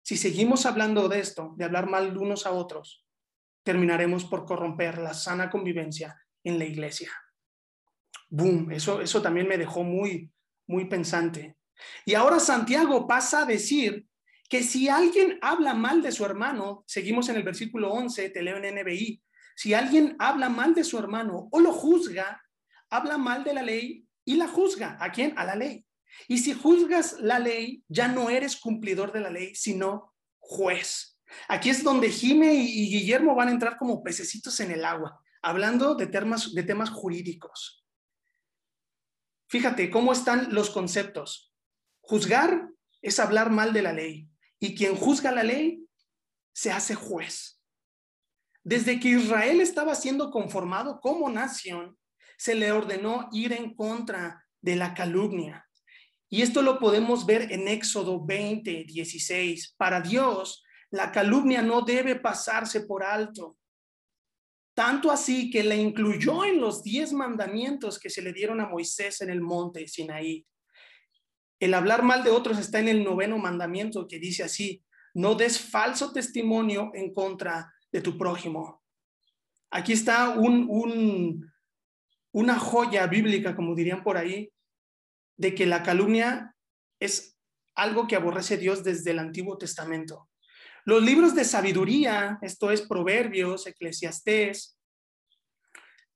si 0.00 0.16
seguimos 0.16 0.64
hablando 0.64 1.08
de 1.08 1.18
esto, 1.18 1.54
de 1.56 1.64
hablar 1.64 1.90
mal 1.90 2.12
de 2.12 2.20
unos 2.20 2.46
a 2.46 2.52
otros, 2.52 3.04
terminaremos 3.64 4.24
por 4.24 4.44
corromper 4.44 4.98
la 4.98 5.12
sana 5.12 5.50
convivencia 5.50 6.24
en 6.44 6.56
la 6.56 6.66
iglesia. 6.66 7.10
Boom, 8.28 8.70
eso, 8.70 9.00
eso 9.00 9.20
también 9.20 9.48
me 9.48 9.58
dejó 9.58 9.82
muy, 9.82 10.32
muy 10.68 10.84
pensante. 10.84 11.56
Y 12.04 12.14
ahora 12.14 12.38
Santiago 12.38 13.08
pasa 13.08 13.42
a 13.42 13.46
decir 13.46 14.06
que 14.50 14.64
si 14.64 14.88
alguien 14.88 15.38
habla 15.42 15.74
mal 15.74 16.02
de 16.02 16.10
su 16.10 16.24
hermano, 16.24 16.82
seguimos 16.84 17.28
en 17.28 17.36
el 17.36 17.44
versículo 17.44 17.92
11, 17.92 18.30
te 18.30 18.42
leo 18.42 18.56
en 18.56 18.74
NBI, 18.74 19.22
si 19.54 19.74
alguien 19.74 20.16
habla 20.18 20.48
mal 20.48 20.74
de 20.74 20.82
su 20.82 20.98
hermano 20.98 21.48
o 21.52 21.60
lo 21.60 21.72
juzga, 21.72 22.42
habla 22.90 23.16
mal 23.16 23.44
de 23.44 23.54
la 23.54 23.62
ley 23.62 24.04
y 24.24 24.34
la 24.34 24.48
juzga. 24.48 24.98
¿A 25.00 25.12
quién? 25.12 25.34
A 25.38 25.44
la 25.44 25.54
ley. 25.54 25.86
Y 26.26 26.38
si 26.38 26.52
juzgas 26.52 27.20
la 27.20 27.38
ley, 27.38 27.84
ya 27.86 28.08
no 28.08 28.28
eres 28.28 28.56
cumplidor 28.56 29.12
de 29.12 29.20
la 29.20 29.30
ley, 29.30 29.54
sino 29.54 30.14
juez. 30.40 31.20
Aquí 31.46 31.70
es 31.70 31.84
donde 31.84 32.10
Jime 32.10 32.52
y 32.52 32.90
Guillermo 32.90 33.36
van 33.36 33.48
a 33.48 33.52
entrar 33.52 33.76
como 33.76 34.02
pececitos 34.02 34.58
en 34.58 34.72
el 34.72 34.84
agua, 34.84 35.22
hablando 35.42 35.94
de 35.94 36.08
temas, 36.08 36.52
de 36.52 36.62
temas 36.64 36.90
jurídicos. 36.90 37.86
Fíjate 39.46 39.90
cómo 39.90 40.12
están 40.12 40.52
los 40.52 40.70
conceptos. 40.70 41.54
Juzgar 42.00 42.68
es 43.00 43.20
hablar 43.20 43.50
mal 43.50 43.72
de 43.72 43.82
la 43.82 43.92
ley 43.92 44.30
y 44.60 44.74
quien 44.74 44.94
juzga 44.94 45.32
la 45.32 45.42
ley 45.42 45.84
se 46.52 46.70
hace 46.70 46.94
juez. 46.94 47.60
Desde 48.62 49.00
que 49.00 49.08
Israel 49.08 49.60
estaba 49.60 49.94
siendo 49.94 50.30
conformado 50.30 51.00
como 51.00 51.30
nación, 51.30 51.98
se 52.36 52.54
le 52.54 52.70
ordenó 52.70 53.28
ir 53.32 53.52
en 53.52 53.74
contra 53.74 54.46
de 54.60 54.76
la 54.76 54.94
calumnia, 54.94 55.66
y 56.32 56.42
esto 56.42 56.62
lo 56.62 56.78
podemos 56.78 57.26
ver 57.26 57.50
en 57.50 57.66
Éxodo 57.66 58.24
20, 58.24 58.84
16. 58.84 59.74
Para 59.76 60.00
Dios, 60.00 60.62
la 60.90 61.10
calumnia 61.10 61.60
no 61.60 61.82
debe 61.82 62.14
pasarse 62.14 62.82
por 62.82 63.02
alto. 63.02 63.58
Tanto 64.72 65.10
así 65.10 65.50
que 65.50 65.64
la 65.64 65.74
incluyó 65.74 66.44
en 66.44 66.60
los 66.60 66.84
diez 66.84 67.12
mandamientos 67.12 67.98
que 67.98 68.08
se 68.08 68.22
le 68.22 68.32
dieron 68.32 68.60
a 68.60 68.68
Moisés 68.68 69.20
en 69.22 69.30
el 69.30 69.40
monte 69.40 69.88
Sinaí. 69.88 70.46
El 71.60 71.74
hablar 71.74 72.02
mal 72.02 72.24
de 72.24 72.30
otros 72.30 72.58
está 72.58 72.80
en 72.80 72.88
el 72.88 73.04
noveno 73.04 73.38
mandamiento 73.38 74.08
que 74.08 74.18
dice 74.18 74.42
así, 74.42 74.82
no 75.12 75.34
des 75.34 75.60
falso 75.60 76.12
testimonio 76.12 76.90
en 76.94 77.12
contra 77.12 77.72
de 77.92 78.00
tu 78.00 78.16
prójimo. 78.16 78.82
Aquí 79.70 79.92
está 79.92 80.30
un, 80.30 80.66
un, 80.70 81.52
una 82.32 82.58
joya 82.58 83.06
bíblica, 83.06 83.54
como 83.54 83.74
dirían 83.74 84.02
por 84.02 84.16
ahí, 84.16 84.50
de 85.36 85.54
que 85.54 85.66
la 85.66 85.82
calumnia 85.82 86.56
es 86.98 87.36
algo 87.74 88.06
que 88.06 88.16
aborrece 88.16 88.56
Dios 88.56 88.82
desde 88.82 89.10
el 89.10 89.18
Antiguo 89.18 89.58
Testamento. 89.58 90.30
Los 90.84 91.02
libros 91.02 91.34
de 91.34 91.44
sabiduría, 91.44 92.38
esto 92.40 92.70
es 92.70 92.82
Proverbios, 92.82 93.66
Eclesiastés, 93.66 94.78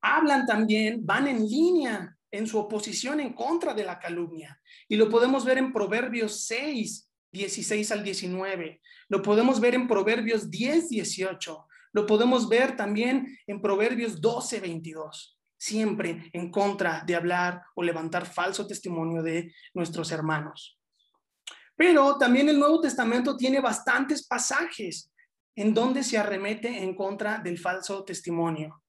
hablan 0.00 0.46
también, 0.46 1.04
van 1.04 1.28
en 1.28 1.46
línea 1.46 2.13
en 2.36 2.46
su 2.46 2.58
oposición 2.58 3.20
en 3.20 3.32
contra 3.32 3.74
de 3.74 3.84
la 3.84 3.98
calumnia. 3.98 4.60
Y 4.88 4.96
lo 4.96 5.08
podemos 5.08 5.44
ver 5.44 5.58
en 5.58 5.72
Proverbios 5.72 6.46
6, 6.46 7.10
16 7.32 7.92
al 7.92 8.02
19. 8.02 8.80
Lo 9.08 9.22
podemos 9.22 9.60
ver 9.60 9.74
en 9.74 9.86
Proverbios 9.86 10.50
10, 10.50 10.88
18. 10.88 11.66
Lo 11.92 12.06
podemos 12.06 12.48
ver 12.48 12.76
también 12.76 13.38
en 13.46 13.60
Proverbios 13.60 14.20
12, 14.20 14.60
22 14.60 15.34
siempre 15.56 16.28
en 16.34 16.50
contra 16.50 17.02
de 17.06 17.14
hablar 17.14 17.62
o 17.74 17.82
levantar 17.82 18.26
falso 18.26 18.66
testimonio 18.66 19.22
de 19.22 19.54
nuestros 19.72 20.12
hermanos. 20.12 20.78
Pero 21.74 22.18
también 22.18 22.50
el 22.50 22.58
Nuevo 22.58 22.82
Testamento 22.82 23.34
tiene 23.34 23.60
bastantes 23.60 24.26
pasajes 24.26 25.10
en 25.56 25.72
donde 25.72 26.04
se 26.04 26.18
arremete 26.18 26.82
en 26.82 26.94
contra 26.94 27.38
del 27.38 27.58
falso 27.58 28.04
testimonio. 28.04 28.83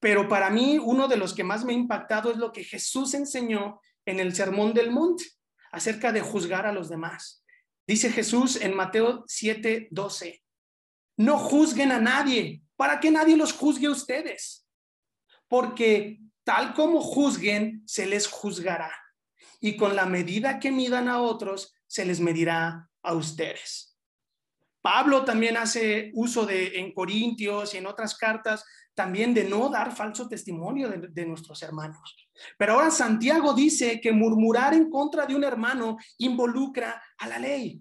Pero 0.00 0.28
para 0.28 0.50
mí 0.50 0.78
uno 0.78 1.08
de 1.08 1.16
los 1.16 1.34
que 1.34 1.44
más 1.44 1.64
me 1.64 1.72
ha 1.72 1.76
impactado 1.76 2.30
es 2.30 2.36
lo 2.36 2.52
que 2.52 2.64
Jesús 2.64 3.14
enseñó 3.14 3.80
en 4.06 4.20
el 4.20 4.34
Sermón 4.34 4.72
del 4.74 4.90
Monte 4.90 5.24
acerca 5.72 6.12
de 6.12 6.20
juzgar 6.20 6.66
a 6.66 6.72
los 6.72 6.88
demás. 6.88 7.44
Dice 7.86 8.10
Jesús 8.10 8.56
en 8.56 8.74
Mateo 8.74 9.24
7, 9.26 9.88
12, 9.90 10.42
no 11.16 11.38
juzguen 11.38 11.92
a 11.92 12.00
nadie 12.00 12.62
para 12.76 13.00
que 13.00 13.10
nadie 13.10 13.36
los 13.36 13.52
juzgue 13.52 13.86
a 13.86 13.90
ustedes 13.90 14.68
porque 15.48 16.20
tal 16.44 16.74
como 16.74 17.00
juzguen, 17.00 17.82
se 17.86 18.06
les 18.06 18.26
juzgará. 18.26 18.92
Y 19.60 19.76
con 19.76 19.96
la 19.96 20.06
medida 20.06 20.60
que 20.60 20.70
midan 20.70 21.08
a 21.08 21.20
otros, 21.20 21.74
se 21.86 22.04
les 22.04 22.20
medirá 22.20 22.88
a 23.02 23.14
ustedes. 23.14 23.96
Pablo 24.80 25.24
también 25.24 25.56
hace 25.56 26.12
uso 26.14 26.46
de 26.46 26.78
en 26.78 26.92
Corintios 26.92 27.74
y 27.74 27.78
en 27.78 27.86
otras 27.86 28.16
cartas 28.16 28.64
también 28.98 29.32
de 29.32 29.44
no 29.44 29.68
dar 29.68 29.94
falso 29.94 30.28
testimonio 30.28 30.88
de, 30.88 31.24
nuestros 31.24 31.62
hermanos. 31.62 32.16
Pero 32.58 32.72
ahora 32.72 32.90
Santiago 32.90 33.54
dice 33.54 34.00
que 34.00 34.10
murmurar 34.10 34.74
en 34.74 34.90
contra 34.90 35.24
de 35.24 35.36
un 35.36 35.44
hermano 35.44 35.98
involucra 36.16 37.00
a 37.16 37.28
la 37.28 37.38
ley. 37.38 37.80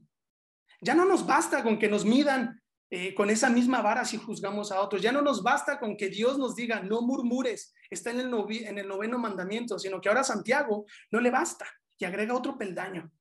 Ya 0.79 0.93
no 0.93 1.05
nos 1.05 1.25
basta 1.25 1.63
con 1.63 1.79
que 1.79 1.89
nos 1.89 2.05
midan 2.05 2.61
eh, 2.91 3.15
con 3.15 3.31
esa 3.31 3.49
misma 3.49 3.81
vara 3.81 4.05
si 4.05 4.17
juzgamos 4.17 4.71
a 4.71 4.79
otros. 4.79 5.01
Ya 5.01 5.11
no 5.11 5.23
nos 5.23 5.41
basta 5.41 5.79
con 5.79 5.97
que 5.97 6.09
Dios 6.09 6.37
nos 6.37 6.55
diga, 6.55 6.81
no 6.81 7.01
murmures, 7.01 7.73
está 7.89 8.11
en 8.11 8.19
el, 8.19 8.31
en 8.51 8.77
el 8.77 8.87
noveno 8.87 9.17
mandamiento, 9.17 9.79
sino 9.79 9.99
que 9.99 10.09
ahora 10.09 10.23
Santiago 10.23 10.85
no 11.09 11.19
le 11.19 11.31
basta 11.31 11.65
y 11.97 12.05
agrega 12.05 12.35
otro 12.35 12.59
peldaño. 12.59 13.11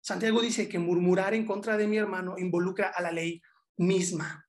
Santiago 0.00 0.40
dice 0.40 0.66
que 0.66 0.78
murmurar 0.78 1.34
en 1.34 1.44
contra 1.44 1.76
de 1.76 1.88
mi 1.88 1.98
hermano 1.98 2.38
involucra 2.38 2.88
a 2.88 3.02
la 3.02 3.12
ley 3.12 3.42
misma. 3.76 4.43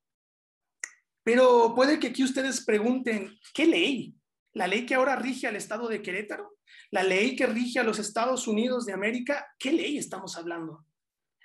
Pero 1.25 1.74
puede 1.75 2.00
que 2.00 2.08
aquí 2.08 2.24
ustedes 2.24 2.63
pregunten, 2.63 3.36
¿qué 3.51 3.65
ley? 3.65 4.13
¿La 4.53 4.67
ley 4.67 4.86
que 4.86 4.94
ahora 4.94 5.15
rige 5.15 5.48
al 5.48 5.55
estado 5.55 5.88
de 5.88 6.03
Querétaro? 6.03 6.60
¿La 6.91 7.01
ley 7.01 7.36
que 7.36 7.48
rige 7.48 7.79
a 7.79 7.84
los 7.84 7.98
Estados 7.98 8.48
Unidos 8.48 8.86
de 8.86 8.94
América? 8.94 9.48
¿Qué 9.58 9.74
ley 9.74 9.98
estamos 9.98 10.38
hablando? 10.38 10.86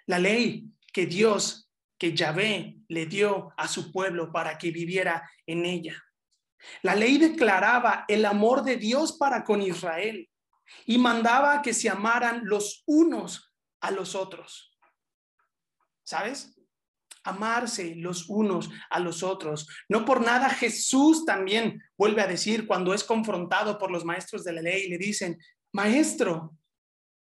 La 0.04 0.18
ley 0.18 0.66
que 0.92 1.06
Dios 1.06 1.70
que 1.98 2.14
Yahvé 2.14 2.76
le 2.88 3.06
dio 3.06 3.52
a 3.56 3.68
su 3.68 3.90
pueblo 3.90 4.30
para 4.30 4.58
que 4.58 4.70
viviera 4.70 5.30
en 5.46 5.64
ella. 5.64 6.02
La 6.82 6.94
ley 6.94 7.16
declaraba 7.16 8.04
el 8.06 8.26
amor 8.26 8.64
de 8.64 8.76
Dios 8.76 9.16
para 9.18 9.44
con 9.44 9.62
Israel 9.62 10.28
y 10.84 10.98
mandaba 10.98 11.62
que 11.62 11.72
se 11.72 11.88
amaran 11.88 12.42
los 12.44 12.82
unos 12.86 13.54
a 13.80 13.90
los 13.90 14.14
otros. 14.14 14.78
¿Sabes? 16.02 16.54
Amarse 17.30 17.94
los 17.96 18.28
unos 18.28 18.70
a 18.90 19.00
los 19.00 19.22
otros. 19.22 19.68
No 19.88 20.04
por 20.04 20.20
nada 20.20 20.50
Jesús 20.50 21.24
también 21.24 21.82
vuelve 21.96 22.22
a 22.22 22.26
decir 22.26 22.66
cuando 22.66 22.92
es 22.92 23.04
confrontado 23.04 23.78
por 23.78 23.90
los 23.90 24.04
maestros 24.04 24.44
de 24.44 24.52
la 24.52 24.62
ley, 24.62 24.88
le 24.88 24.98
dicen, 24.98 25.38
maestro, 25.72 26.56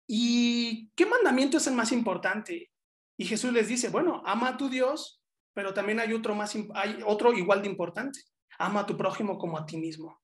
¿y 0.07 0.91
qué 0.95 1.07
mandamiento 1.07 1.59
es 1.59 1.67
el 1.67 1.75
más 1.75 1.93
importante? 1.93 2.71
Y 3.17 3.25
Jesús 3.27 3.53
les 3.53 3.69
dice, 3.69 3.91
bueno, 3.91 4.23
ama 4.25 4.49
a 4.49 4.57
tu 4.57 4.69
Dios, 4.69 5.23
pero 5.53 5.75
también 5.75 6.01
hay 6.01 6.13
otro, 6.13 6.35
más, 6.35 6.57
hay 6.75 7.01
otro 7.05 7.33
igual 7.33 7.63
de 7.63 7.69
importante. 7.69 8.21
Ama 8.59 8.81
a 8.81 8.87
tu 8.87 8.97
prójimo 8.97 9.39
como 9.39 9.59
a 9.59 9.67
ti 9.67 9.77
mismo. 9.77 10.21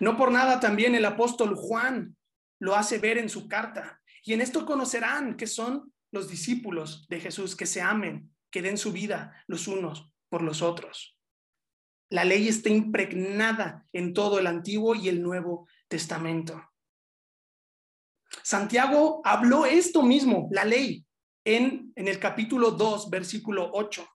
No 0.00 0.16
por 0.16 0.32
nada 0.32 0.60
también 0.60 0.94
el 0.94 1.04
apóstol 1.04 1.54
Juan 1.54 2.16
lo 2.58 2.74
hace 2.74 2.98
ver 2.98 3.18
en 3.18 3.28
su 3.28 3.48
carta. 3.48 4.00
Y 4.24 4.32
en 4.32 4.40
esto 4.40 4.64
conocerán 4.64 5.36
que 5.36 5.46
son 5.46 5.92
los 6.10 6.28
discípulos 6.28 7.06
de 7.08 7.20
Jesús, 7.20 7.54
que 7.54 7.66
se 7.66 7.82
amen, 7.82 8.34
que 8.50 8.62
den 8.62 8.78
su 8.78 8.92
vida 8.92 9.44
los 9.46 9.68
unos 9.68 10.10
por 10.28 10.42
los 10.42 10.62
otros. 10.62 11.18
La 12.10 12.24
ley 12.24 12.48
está 12.48 12.68
impregnada 12.68 13.84
en 13.92 14.14
todo 14.14 14.38
el 14.38 14.46
Antiguo 14.46 14.94
y 14.94 15.08
el 15.08 15.22
Nuevo 15.22 15.68
Testamento. 15.88 16.62
Santiago 18.42 19.20
habló 19.24 19.66
esto 19.66 20.02
mismo, 20.02 20.48
la 20.52 20.64
ley, 20.64 21.04
en, 21.44 21.92
el 21.94 22.18
capítulo 22.18 22.72
2, 22.72 23.10
versículo 23.10 23.70
8. 23.72 24.06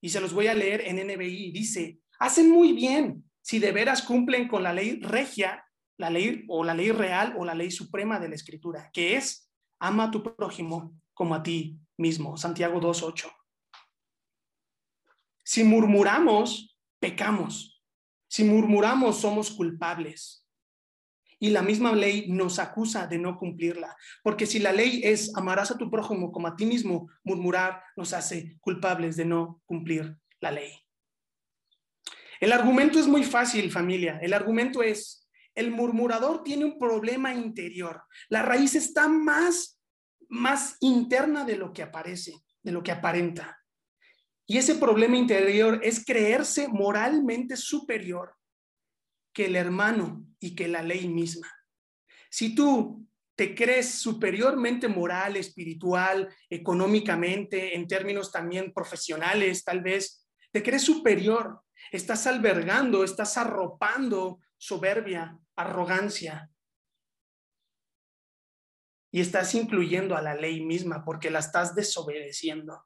Y 0.00 0.08
se 0.08 0.20
los 0.20 0.32
voy 0.32 0.46
a 0.46 0.54
leer 0.54 0.82
en 0.82 0.96
NBI. 0.96 1.50
Dice, 1.50 2.00
hacen 2.20 2.50
muy 2.50 2.72
bien 2.72 3.24
si 3.40 3.58
de 3.58 3.72
veras 3.72 4.02
cumplen 4.02 4.48
con 4.48 4.62
la 4.62 4.72
ley 4.72 5.00
regia, 5.00 5.64
la 5.96 6.10
ley 6.10 6.44
o 6.48 6.62
la 6.62 6.74
ley 6.74 6.92
real 6.92 7.34
o 7.36 7.44
la 7.44 7.54
ley 7.54 7.70
suprema 7.70 8.20
de 8.20 8.28
la 8.28 8.36
escritura, 8.36 8.90
que 8.92 9.16
es 9.16 9.50
ama 9.80 10.04
a 10.04 10.10
tu 10.10 10.22
prójimo 10.22 10.94
como 11.14 11.34
a 11.34 11.42
ti 11.42 11.76
mismo. 11.98 12.36
Santiago 12.36 12.80
2.8. 12.80 13.30
Si 15.44 15.64
murmuramos, 15.64 16.78
pecamos. 16.98 17.82
Si 18.28 18.44
murmuramos, 18.44 19.20
somos 19.20 19.50
culpables. 19.50 20.46
Y 21.40 21.50
la 21.50 21.62
misma 21.62 21.92
ley 21.92 22.26
nos 22.28 22.58
acusa 22.58 23.06
de 23.06 23.18
no 23.18 23.38
cumplirla. 23.38 23.96
Porque 24.22 24.46
si 24.46 24.58
la 24.58 24.72
ley 24.72 25.00
es 25.04 25.34
amarás 25.36 25.70
a 25.70 25.78
tu 25.78 25.90
prójimo 25.90 26.32
como 26.32 26.48
a 26.48 26.56
ti 26.56 26.66
mismo, 26.66 27.08
murmurar 27.22 27.82
nos 27.96 28.12
hace 28.12 28.58
culpables 28.60 29.16
de 29.16 29.24
no 29.24 29.62
cumplir 29.64 30.16
la 30.40 30.50
ley. 30.50 30.72
El 32.40 32.52
argumento 32.52 32.98
es 32.98 33.06
muy 33.06 33.24
fácil, 33.24 33.70
familia. 33.70 34.18
El 34.22 34.32
argumento 34.32 34.82
es, 34.82 35.28
el 35.54 35.70
murmurador 35.70 36.42
tiene 36.42 36.64
un 36.64 36.78
problema 36.78 37.34
interior. 37.34 38.02
La 38.28 38.42
raíz 38.42 38.74
está 38.74 39.08
más, 39.08 39.77
más 40.28 40.76
interna 40.80 41.44
de 41.44 41.56
lo 41.56 41.72
que 41.72 41.82
aparece, 41.82 42.34
de 42.62 42.72
lo 42.72 42.82
que 42.82 42.92
aparenta. 42.92 43.62
Y 44.46 44.56
ese 44.58 44.76
problema 44.76 45.16
interior 45.16 45.80
es 45.82 46.04
creerse 46.04 46.68
moralmente 46.68 47.56
superior 47.56 48.34
que 49.32 49.46
el 49.46 49.56
hermano 49.56 50.24
y 50.40 50.54
que 50.54 50.68
la 50.68 50.82
ley 50.82 51.08
misma. 51.08 51.48
Si 52.30 52.54
tú 52.54 53.06
te 53.36 53.54
crees 53.54 54.00
superiormente 54.00 54.88
moral, 54.88 55.36
espiritual, 55.36 56.28
económicamente, 56.50 57.76
en 57.76 57.86
términos 57.86 58.32
también 58.32 58.72
profesionales, 58.72 59.62
tal 59.64 59.80
vez, 59.80 60.26
te 60.50 60.62
crees 60.62 60.82
superior, 60.82 61.62
estás 61.92 62.26
albergando, 62.26 63.04
estás 63.04 63.36
arropando 63.36 64.40
soberbia, 64.56 65.38
arrogancia. 65.54 66.50
Y 69.10 69.20
estás 69.20 69.54
incluyendo 69.54 70.16
a 70.16 70.22
la 70.22 70.34
ley 70.34 70.64
misma 70.64 71.04
porque 71.04 71.30
la 71.30 71.38
estás 71.38 71.74
desobedeciendo. 71.74 72.84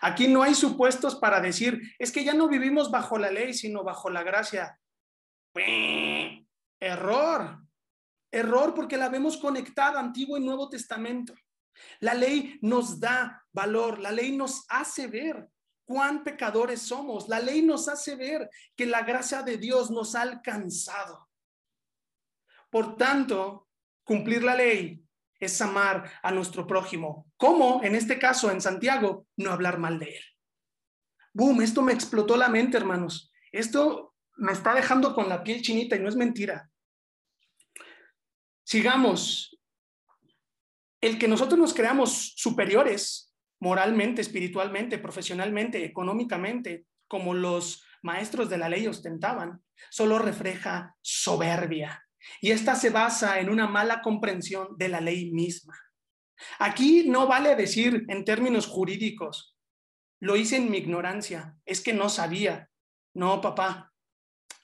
Aquí 0.00 0.28
no 0.28 0.42
hay 0.42 0.54
supuestos 0.54 1.16
para 1.16 1.40
decir, 1.40 1.80
es 1.98 2.12
que 2.12 2.24
ya 2.24 2.34
no 2.34 2.48
vivimos 2.48 2.90
bajo 2.90 3.18
la 3.18 3.30
ley, 3.30 3.54
sino 3.54 3.82
bajo 3.82 4.10
la 4.10 4.22
gracia. 4.22 4.78
Error. 6.80 7.58
Error 8.30 8.74
porque 8.74 8.96
la 8.96 9.08
vemos 9.08 9.36
conectada, 9.36 9.98
Antiguo 9.98 10.38
y 10.38 10.44
Nuevo 10.44 10.68
Testamento. 10.68 11.34
La 12.00 12.14
ley 12.14 12.58
nos 12.62 13.00
da 13.00 13.44
valor, 13.52 13.98
la 13.98 14.12
ley 14.12 14.36
nos 14.36 14.64
hace 14.68 15.06
ver 15.06 15.48
cuán 15.84 16.22
pecadores 16.22 16.82
somos, 16.82 17.28
la 17.28 17.40
ley 17.40 17.62
nos 17.62 17.88
hace 17.88 18.14
ver 18.14 18.48
que 18.76 18.86
la 18.86 19.02
gracia 19.02 19.42
de 19.42 19.56
Dios 19.56 19.90
nos 19.90 20.14
ha 20.14 20.22
alcanzado. 20.22 21.28
Por 22.70 22.96
tanto, 22.96 23.68
cumplir 24.04 24.44
la 24.44 24.54
ley 24.54 25.04
es 25.40 25.60
amar 25.60 26.10
a 26.22 26.30
nuestro 26.30 26.66
prójimo. 26.66 27.26
¿Cómo? 27.36 27.80
En 27.82 27.94
este 27.94 28.18
caso, 28.18 28.50
en 28.50 28.60
Santiago, 28.60 29.26
no 29.36 29.50
hablar 29.50 29.78
mal 29.78 29.98
de 29.98 30.16
él. 30.16 30.24
Boom, 31.32 31.62
esto 31.62 31.82
me 31.82 31.92
explotó 31.92 32.36
la 32.36 32.48
mente, 32.48 32.76
hermanos. 32.76 33.32
Esto 33.50 34.14
me 34.36 34.52
está 34.52 34.74
dejando 34.74 35.14
con 35.14 35.28
la 35.28 35.42
piel 35.42 35.62
chinita 35.62 35.96
y 35.96 36.00
no 36.00 36.08
es 36.08 36.16
mentira. 36.16 36.70
Sigamos. 38.64 39.58
El 41.00 41.18
que 41.18 41.28
nosotros 41.28 41.58
nos 41.58 41.72
creamos 41.72 42.34
superiores 42.36 43.34
moralmente, 43.60 44.20
espiritualmente, 44.20 44.98
profesionalmente, 44.98 45.84
económicamente, 45.84 46.86
como 47.08 47.34
los 47.34 47.84
maestros 48.02 48.50
de 48.50 48.58
la 48.58 48.68
ley 48.68 48.86
ostentaban, 48.86 49.62
solo 49.90 50.18
refleja 50.18 50.96
soberbia. 51.00 52.06
Y 52.40 52.50
esta 52.50 52.74
se 52.74 52.90
basa 52.90 53.40
en 53.40 53.48
una 53.48 53.66
mala 53.66 54.02
comprensión 54.02 54.76
de 54.76 54.88
la 54.88 55.00
ley 55.00 55.30
misma. 55.32 55.78
Aquí 56.58 57.08
no 57.08 57.26
vale 57.26 57.54
decir 57.56 58.04
en 58.08 58.24
términos 58.24 58.66
jurídicos, 58.66 59.56
lo 60.20 60.36
hice 60.36 60.56
en 60.56 60.70
mi 60.70 60.78
ignorancia, 60.78 61.56
es 61.64 61.80
que 61.80 61.92
no 61.92 62.08
sabía. 62.08 62.68
No, 63.14 63.40
papá, 63.40 63.92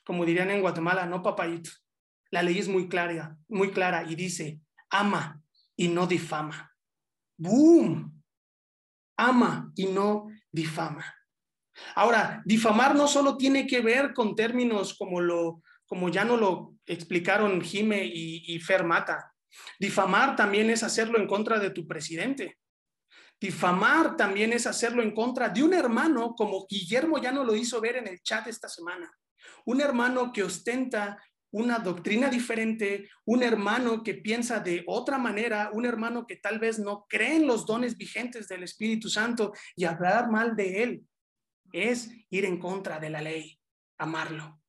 como 0.05 0.25
dirían 0.25 0.51
en 0.51 0.61
Guatemala, 0.61 1.05
no 1.05 1.21
papayito. 1.21 1.71
La 2.29 2.43
ley 2.43 2.59
es 2.59 2.67
muy 2.67 2.87
clara, 2.87 3.37
muy 3.47 3.71
clara 3.71 4.03
y 4.07 4.15
dice, 4.15 4.61
ama 4.89 5.41
y 5.75 5.87
no 5.87 6.07
difama. 6.07 6.71
¡Boom! 7.37 8.23
Ama 9.17 9.71
y 9.75 9.87
no 9.87 10.27
difama. 10.51 11.05
Ahora, 11.95 12.41
difamar 12.45 12.95
no 12.95 13.07
solo 13.07 13.37
tiene 13.37 13.67
que 13.67 13.81
ver 13.81 14.13
con 14.13 14.35
términos 14.35 14.95
como 14.97 15.21
lo 15.21 15.61
como 15.87 16.09
ya 16.09 16.23
no 16.23 16.37
lo 16.37 16.75
explicaron 16.85 17.61
Jime 17.61 18.05
y, 18.05 18.43
y 18.53 18.59
Fermata. 18.59 19.33
Difamar 19.79 20.35
también 20.35 20.69
es 20.69 20.83
hacerlo 20.83 21.17
en 21.17 21.27
contra 21.27 21.57
de 21.59 21.71
tu 21.71 21.87
presidente. 21.87 22.59
Difamar 23.39 24.15
también 24.15 24.53
es 24.53 24.67
hacerlo 24.67 25.01
en 25.01 25.13
contra 25.13 25.49
de 25.49 25.63
un 25.63 25.73
hermano, 25.73 26.35
como 26.35 26.67
Guillermo 26.69 27.19
ya 27.19 27.31
no 27.31 27.43
lo 27.43 27.55
hizo 27.55 27.79
ver 27.81 27.97
en 27.97 28.07
el 28.07 28.21
chat 28.21 28.47
esta 28.47 28.67
semana 28.67 29.11
un 29.67 29.81
hermano 29.81 30.31
que 30.31 30.43
ostenta 30.43 31.21
una 31.51 31.79
doctrina 31.79 32.29
diferente, 32.29 33.09
un 33.25 33.43
hermano 33.43 34.03
que 34.03 34.13
piensa 34.13 34.59
de 34.59 34.83
otra 34.87 35.17
manera, 35.17 35.71
un 35.73 35.85
hermano 35.85 36.25
que 36.25 36.37
tal 36.37 36.59
vez 36.59 36.79
no 36.79 37.05
cree 37.07 37.35
en 37.35 37.47
los 37.47 37.65
dones 37.65 37.97
vigentes 37.97 38.47
del 38.47 38.63
Espíritu 38.63 39.09
Santo 39.09 39.53
y 39.75 39.85
hablar 39.85 40.29
mal 40.29 40.55
de 40.55 40.83
él 40.83 41.03
es 41.73 42.09
ir 42.29 42.45
en 42.45 42.59
contra 42.59 42.99
de 42.99 43.09
la 43.09 43.21
ley, 43.21 43.59
amarlo. 43.97 44.61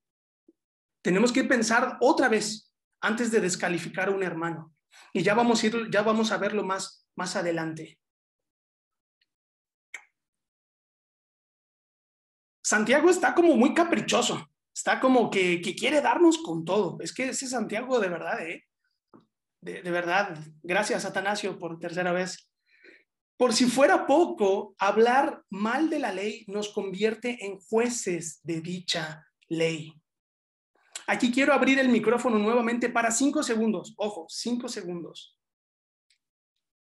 Tenemos 1.03 1.33
que 1.33 1.45
pensar 1.45 1.97
otra 2.01 2.29
vez 2.29 2.73
antes 3.01 3.31
de 3.31 3.41
descalificar 3.41 4.09
a 4.09 4.13
un 4.13 4.23
hermano. 4.23 4.75
Y 5.13 5.23
ya 5.23 5.35
vamos 5.35 5.63
a, 5.63 5.67
ir, 5.67 5.91
ya 5.91 6.03
vamos 6.03 6.33
a 6.33 6.39
verlo 6.39 6.65
más, 6.65 7.07
adelante. 7.37 7.99
Santiago 12.63 13.09
está 13.09 13.35
como 13.35 13.57
muy 13.57 13.75
caprichoso. 13.75 14.49
Está 14.75 15.01
como 15.01 15.31
que, 15.31 15.61
quiere 15.61 16.01
darnos 16.01 16.39
con 16.39 16.65
todo. 16.65 16.99
Es 17.01 17.13
que 17.13 17.31
ese 17.31 17.47
Santiago 17.47 17.99
de 17.99 18.09
verdad, 18.09 18.47
¿eh? 18.47 18.65
De, 19.61 19.83
de 19.83 19.91
verdad. 19.91 20.39
Gracias, 20.63 21.05
Atanasio, 21.05 21.59
por 21.59 21.79
tercera 21.79 22.13
vez. 22.13 22.51
Por 23.37 23.55
si 23.55 23.67
fuera 23.67 24.07
poco, 24.07 24.75
hablar 24.79 25.43
mal 25.49 25.91
de 25.91 26.01
la 26.01 26.13
ley 26.13 26.45
nos 26.49 26.69
convierte 26.71 27.45
en 27.47 27.59
jueces 27.59 28.41
de 28.43 28.61
dicha 28.61 29.25
ley. 29.49 29.95
Aquí 31.11 31.33
quiero 31.33 31.55
abrir 31.55 31.79
el 31.79 31.89
micrófono 31.89 32.39
nuevamente 32.39 32.91
para 32.91 33.11
cinco 33.11 33.43
segundos. 33.43 33.95
Ojo, 33.97 34.27
cinco 34.29 34.69
segundos. 34.69 35.39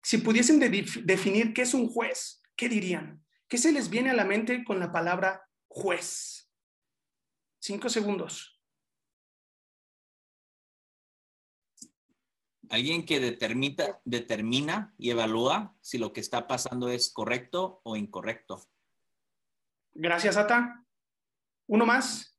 Si 0.04 0.18
pudiesen 0.18 0.60
definir 0.60 1.52
qué 1.52 1.62
es 1.62 1.74
un 1.74 1.88
juez, 1.88 2.40
¿qué 2.54 2.68
dirían? 2.68 3.24
¿Qué 3.48 3.58
se 3.58 3.72
les 3.72 3.90
viene 3.90 4.10
a 4.10 4.14
la 4.14 4.24
mente 4.24 4.62
con 4.62 4.78
la 4.78 4.92
palabra 4.92 5.50
juez? 5.66 6.48
Cinco 7.58 7.88
segundos. 7.88 8.62
Alguien 12.70 13.04
que 13.04 13.18
determina, 13.18 13.98
determina 14.04 14.94
y 14.96 15.10
evalúa 15.10 15.76
si 15.80 15.98
lo 15.98 16.12
que 16.12 16.20
está 16.20 16.46
pasando 16.46 16.88
es 16.88 17.12
correcto 17.12 17.80
o 17.82 17.96
incorrecto. 17.96 18.64
Gracias, 19.92 20.36
Ata. 20.36 20.86
Uno 21.66 21.84
más. 21.84 22.33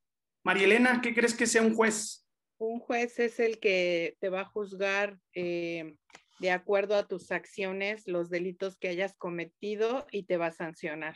María 0.46 0.66
Elena, 0.66 1.02
¿qué 1.02 1.16
crees 1.16 1.34
que 1.34 1.48
sea 1.48 1.64
un 1.64 1.74
juez? 1.74 2.24
Un 2.60 2.80
juez 2.80 3.18
es 3.18 3.40
el 3.40 3.60
que 3.60 4.16
te 4.20 4.30
va 4.30 4.42
a 4.42 4.46
juzgar 4.46 5.20
eh, 5.34 5.98
de 6.38 6.52
acuerdo 6.52 6.96
a 6.96 7.08
tus 7.08 7.32
acciones, 7.32 8.04
los 8.06 8.30
delitos 8.30 8.78
que 8.78 8.90
hayas 8.90 9.16
cometido 9.16 10.06
y 10.12 10.26
te 10.26 10.38
va 10.38 10.48
a 10.48 10.52
sancionar. 10.52 11.16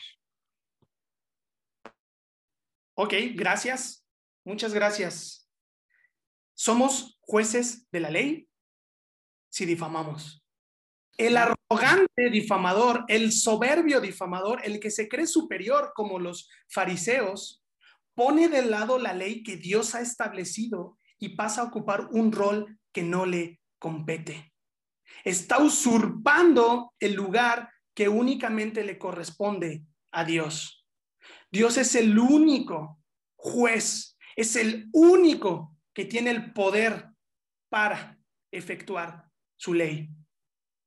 Ok, 2.95 3.13
gracias. 3.35 4.03
Muchas 4.43 4.73
gracias. 4.73 5.47
¿Somos 6.55 7.19
jueces 7.21 7.87
de 7.91 7.99
la 7.99 8.09
ley? 8.09 8.49
Si 9.51 9.67
difamamos. 9.67 10.43
El 11.17 11.37
arrogante 11.37 12.31
difamador, 12.31 13.05
el 13.07 13.31
soberbio 13.31 14.01
difamador, 14.01 14.61
el 14.63 14.79
que 14.79 14.89
se 14.89 15.07
cree 15.07 15.27
superior 15.27 15.91
como 15.93 16.17
los 16.17 16.49
fariseos, 16.67 17.63
pone 18.19 18.49
de 18.49 18.63
lado 18.63 18.99
la 18.99 19.13
ley 19.13 19.43
que 19.43 19.55
Dios 19.55 19.95
ha 19.95 20.01
establecido 20.01 20.97
y 21.19 21.38
pasa 21.38 21.62
a 21.62 21.63
ocupar 21.63 22.10
un 22.12 22.34
rol 22.34 22.77
que 22.91 23.01
no 23.01 23.25
le 23.25 23.62
compete. 23.79 24.51
Está 25.23 25.60
usurpando 25.60 26.91
el 26.99 27.13
lugar 27.13 27.69
que 27.93 28.10
únicamente 28.10 28.84
le 28.84 28.97
corresponde 28.97 29.86
a 30.12 30.25
Dios. 30.25 30.86
Dios 31.49 31.77
es 31.77 31.95
el 31.95 32.19
único 32.19 32.99
juez, 33.38 34.17
es 34.36 34.58
el 34.58 34.89
único 34.91 35.77
que 35.93 36.03
tiene 36.03 36.32
el 36.32 36.51
poder 36.51 37.12
para 37.69 38.19
efectuar 38.51 39.29
su 39.55 39.73
ley. 39.73 40.10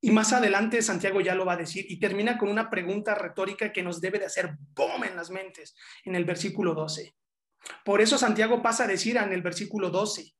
Y 0.01 0.11
más 0.11 0.33
adelante 0.33 0.83
Santiago 0.83 1.19
ya 1.19 1.33
lo 1.33 1.45
va 1.45 1.53
a 1.53 1.57
decir 1.57 1.83
y 1.89 1.99
termina 1.99 2.37
con 2.37 2.49
una 2.49 2.69
pregunta 2.69 3.15
retórica 3.15 3.73
que 3.73 3.81
nos 3.81 4.01
debe 4.01 4.19
de 4.19 4.25
hacer 4.25 4.55
boom 4.75 5.05
en 5.05 5.15
las 5.15 5.31
mentes 5.31 5.75
en 6.05 6.13
el 6.13 6.25
versículo 6.25 6.75
12. 6.75 7.15
Por 7.85 8.01
eso 8.01 8.17
Santiago 8.17 8.61
pasa 8.61 8.83
a 8.83 8.87
decir 8.87 9.17
en 9.17 9.31
el 9.31 9.41
versículo 9.41 9.89
12, 9.89 10.33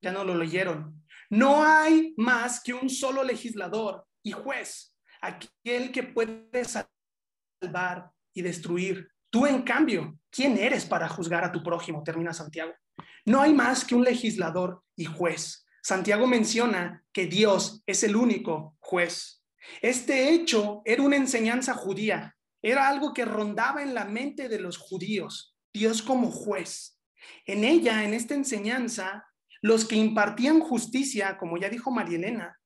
ya 0.00 0.12
no 0.12 0.24
lo 0.24 0.34
leyeron, 0.34 1.04
no 1.30 1.64
hay 1.64 2.14
más 2.16 2.62
que 2.62 2.74
un 2.74 2.90
solo 2.90 3.22
legislador 3.24 4.06
y 4.22 4.32
juez, 4.32 4.94
aquel 5.20 5.92
que 5.92 6.02
puede 6.02 6.64
salvar 6.64 8.10
y 8.34 8.42
destruir 8.42 9.12
Tú, 9.32 9.46
en 9.46 9.62
cambio, 9.62 10.18
¿quién 10.30 10.58
eres 10.58 10.84
para 10.84 11.08
juzgar 11.08 11.42
a 11.42 11.50
tu 11.50 11.62
prójimo? 11.62 12.02
Termina 12.04 12.34
Santiago. 12.34 12.74
No 13.24 13.40
hay 13.40 13.54
más 13.54 13.82
que 13.82 13.94
un 13.94 14.04
legislador 14.04 14.84
y 14.94 15.06
juez. 15.06 15.64
Santiago 15.82 16.26
menciona 16.26 17.02
que 17.14 17.24
Dios 17.24 17.82
es 17.86 18.02
el 18.04 18.14
único 18.14 18.76
juez. 18.78 19.42
Este 19.80 20.34
hecho 20.34 20.82
era 20.84 21.02
una 21.02 21.16
enseñanza 21.16 21.72
judía, 21.72 22.36
era 22.60 22.88
algo 22.88 23.14
que 23.14 23.24
rondaba 23.24 23.82
en 23.82 23.94
la 23.94 24.04
mente 24.04 24.50
de 24.50 24.60
los 24.60 24.76
judíos, 24.76 25.51
Dios 25.72 26.02
como 26.02 26.30
juez. 26.30 26.98
En 27.46 27.64
ella, 27.64 28.04
en 28.04 28.14
esta 28.14 28.34
enseñanza, 28.34 29.26
los 29.60 29.84
que 29.84 29.96
impartían 29.96 30.60
justicia, 30.60 31.38
como 31.38 31.56
ya 31.56 31.68
dijo 31.68 31.90
María 31.90 32.18
Elena, 32.18 32.60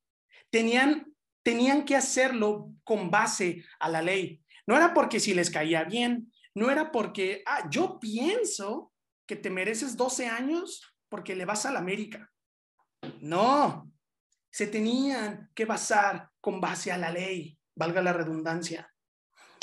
tenían, 0.51 1.13
tenían 1.43 1.85
que 1.85 1.97
hacerlo 1.97 2.73
con 2.85 3.11
base 3.11 3.65
a 3.79 3.89
la 3.89 4.03
ley. 4.03 4.43
No 4.67 4.77
era 4.77 4.95
porque 4.95 5.21
si 5.21 5.35
les 5.35 5.51
caía 5.51 5.85
bien, 5.85 6.33
no 6.55 6.71
era 6.71 6.91
porque, 6.91 7.43
ah, 7.47 7.69
yo 7.71 8.01
pienso 8.01 8.93
que 9.27 9.37
te 9.37 9.51
mereces 9.51 9.97
12 9.97 10.27
años 10.27 10.83
porque 11.09 11.37
le 11.37 11.45
vas 11.45 11.67
a 11.67 11.73
la 11.73 11.81
América. 11.81 12.31
No, 13.21 13.93
se 14.51 14.67
tenían 14.67 15.51
que 15.55 15.67
basar 15.67 16.31
con 16.41 16.61
base 16.61 16.91
a 16.91 16.97
la 16.97 17.11
ley, 17.11 17.59
valga 17.75 18.01
la 18.01 18.15
redundancia. 18.15 18.91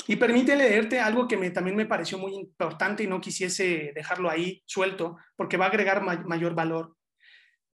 Y 0.06 0.16
permite 0.16 0.54
leerte 0.56 1.00
algo 1.00 1.26
que 1.26 1.36
me, 1.36 1.50
también 1.50 1.76
me 1.76 1.86
pareció 1.86 2.18
muy 2.18 2.34
importante 2.34 3.02
y 3.02 3.06
no 3.06 3.20
quisiese 3.20 3.92
dejarlo 3.94 4.28
ahí 4.28 4.62
suelto, 4.66 5.16
porque 5.36 5.56
va 5.56 5.66
a 5.66 5.68
agregar 5.68 6.02
mayor 6.02 6.54
valor. 6.54 6.96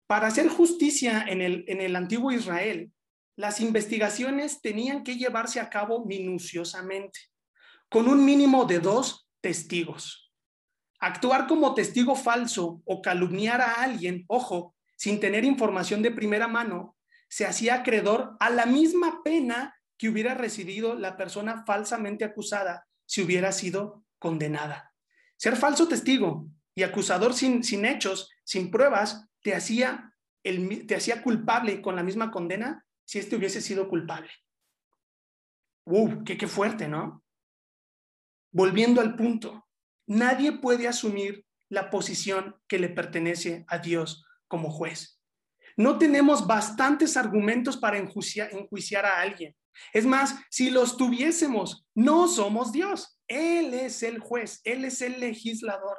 Para 0.07 0.29
hacer 0.29 0.49
justicia 0.49 1.25
en 1.27 1.41
el, 1.41 1.65
en 1.67 1.81
el 1.81 1.97
antiguo 1.97 2.33
Israel, 2.33 2.93
las 3.37 3.61
investigaciones 3.61 4.61
tenían 4.61 5.03
que 5.03 5.17
llevarse 5.17 5.61
a 5.61 5.71
cabo 5.71 6.05
minuciosamente, 6.05 7.19
con 7.89 8.07
un 8.07 8.25
mínimo 8.25 8.65
de 8.65 8.79
dos 8.79 9.29
testigos. 9.41 10.33
Actuar 11.01 11.47
como 11.47 11.75
testigo 11.75 12.15
falso 12.15 12.83
o 12.85 13.01
calumniar 13.01 13.61
a 13.61 13.73
alguien, 13.83 14.25
ojo, 14.29 14.75
sin 14.97 15.19
tener 15.19 15.45
información 15.45 16.03
de 16.03 16.11
primera 16.11 16.47
mano, 16.47 16.97
se 17.29 17.47
hacía 17.47 17.77
acreedor 17.77 18.37
a 18.39 18.51
la 18.51 18.67
misma 18.67 19.23
pena 19.25 19.75
que 20.01 20.09
hubiera 20.09 20.33
recibido 20.33 20.95
la 20.95 21.19
persona 21.19 21.63
falsamente 21.67 22.25
acusada 22.25 22.89
si 23.05 23.21
hubiera 23.21 23.53
sido 23.53 24.03
condenada. 24.19 24.95
Ser 25.37 25.57
falso 25.57 25.89
testigo 25.89 26.49
y 26.75 26.85
acusador 26.85 27.35
sin, 27.35 27.63
sin 27.63 27.85
hechos, 27.85 28.31
sin 28.43 28.71
pruebas, 28.71 29.29
te 29.43 29.55
hacía, 29.55 30.15
el, 30.43 30.87
te 30.87 30.97
hacía 30.97 31.23
culpable 31.23 31.83
con 31.83 31.97
la 31.97 32.03
misma 32.03 32.31
condena 32.31 32.87
si 33.05 33.19
éste 33.19 33.37
hubiese 33.37 33.61
sido 33.61 33.91
culpable. 33.91 34.31
¡Uh! 35.85 36.25
Qué, 36.25 36.39
qué 36.39 36.47
fuerte, 36.47 36.89
¿no? 36.89 37.23
Volviendo 38.53 39.03
al 39.03 39.17
punto, 39.17 39.69
nadie 40.07 40.53
puede 40.53 40.89
asumir 40.89 41.45
la 41.69 41.91
posición 41.91 42.57
que 42.67 42.79
le 42.79 42.89
pertenece 42.89 43.67
a 43.69 43.77
Dios 43.77 44.25
como 44.49 44.71
juez. 44.71 45.21
No 45.77 45.99
tenemos 45.99 46.47
bastantes 46.47 47.19
argumentos 47.19 47.77
para 47.77 47.99
enjuiciar 47.99 49.05
a 49.05 49.21
alguien. 49.21 49.55
Es 49.93 50.07
más, 50.07 50.37
si 50.51 50.71
los 50.71 50.97
tuviésemos, 50.97 51.87
no 51.95 52.29
somos 52.29 52.73
Dios. 52.73 53.19
Él 53.27 53.75
es 53.75 54.03
el 54.03 54.19
juez, 54.19 54.61
Él 54.65 54.85
es 54.85 55.03
el 55.03 55.21
legislador. 55.21 55.99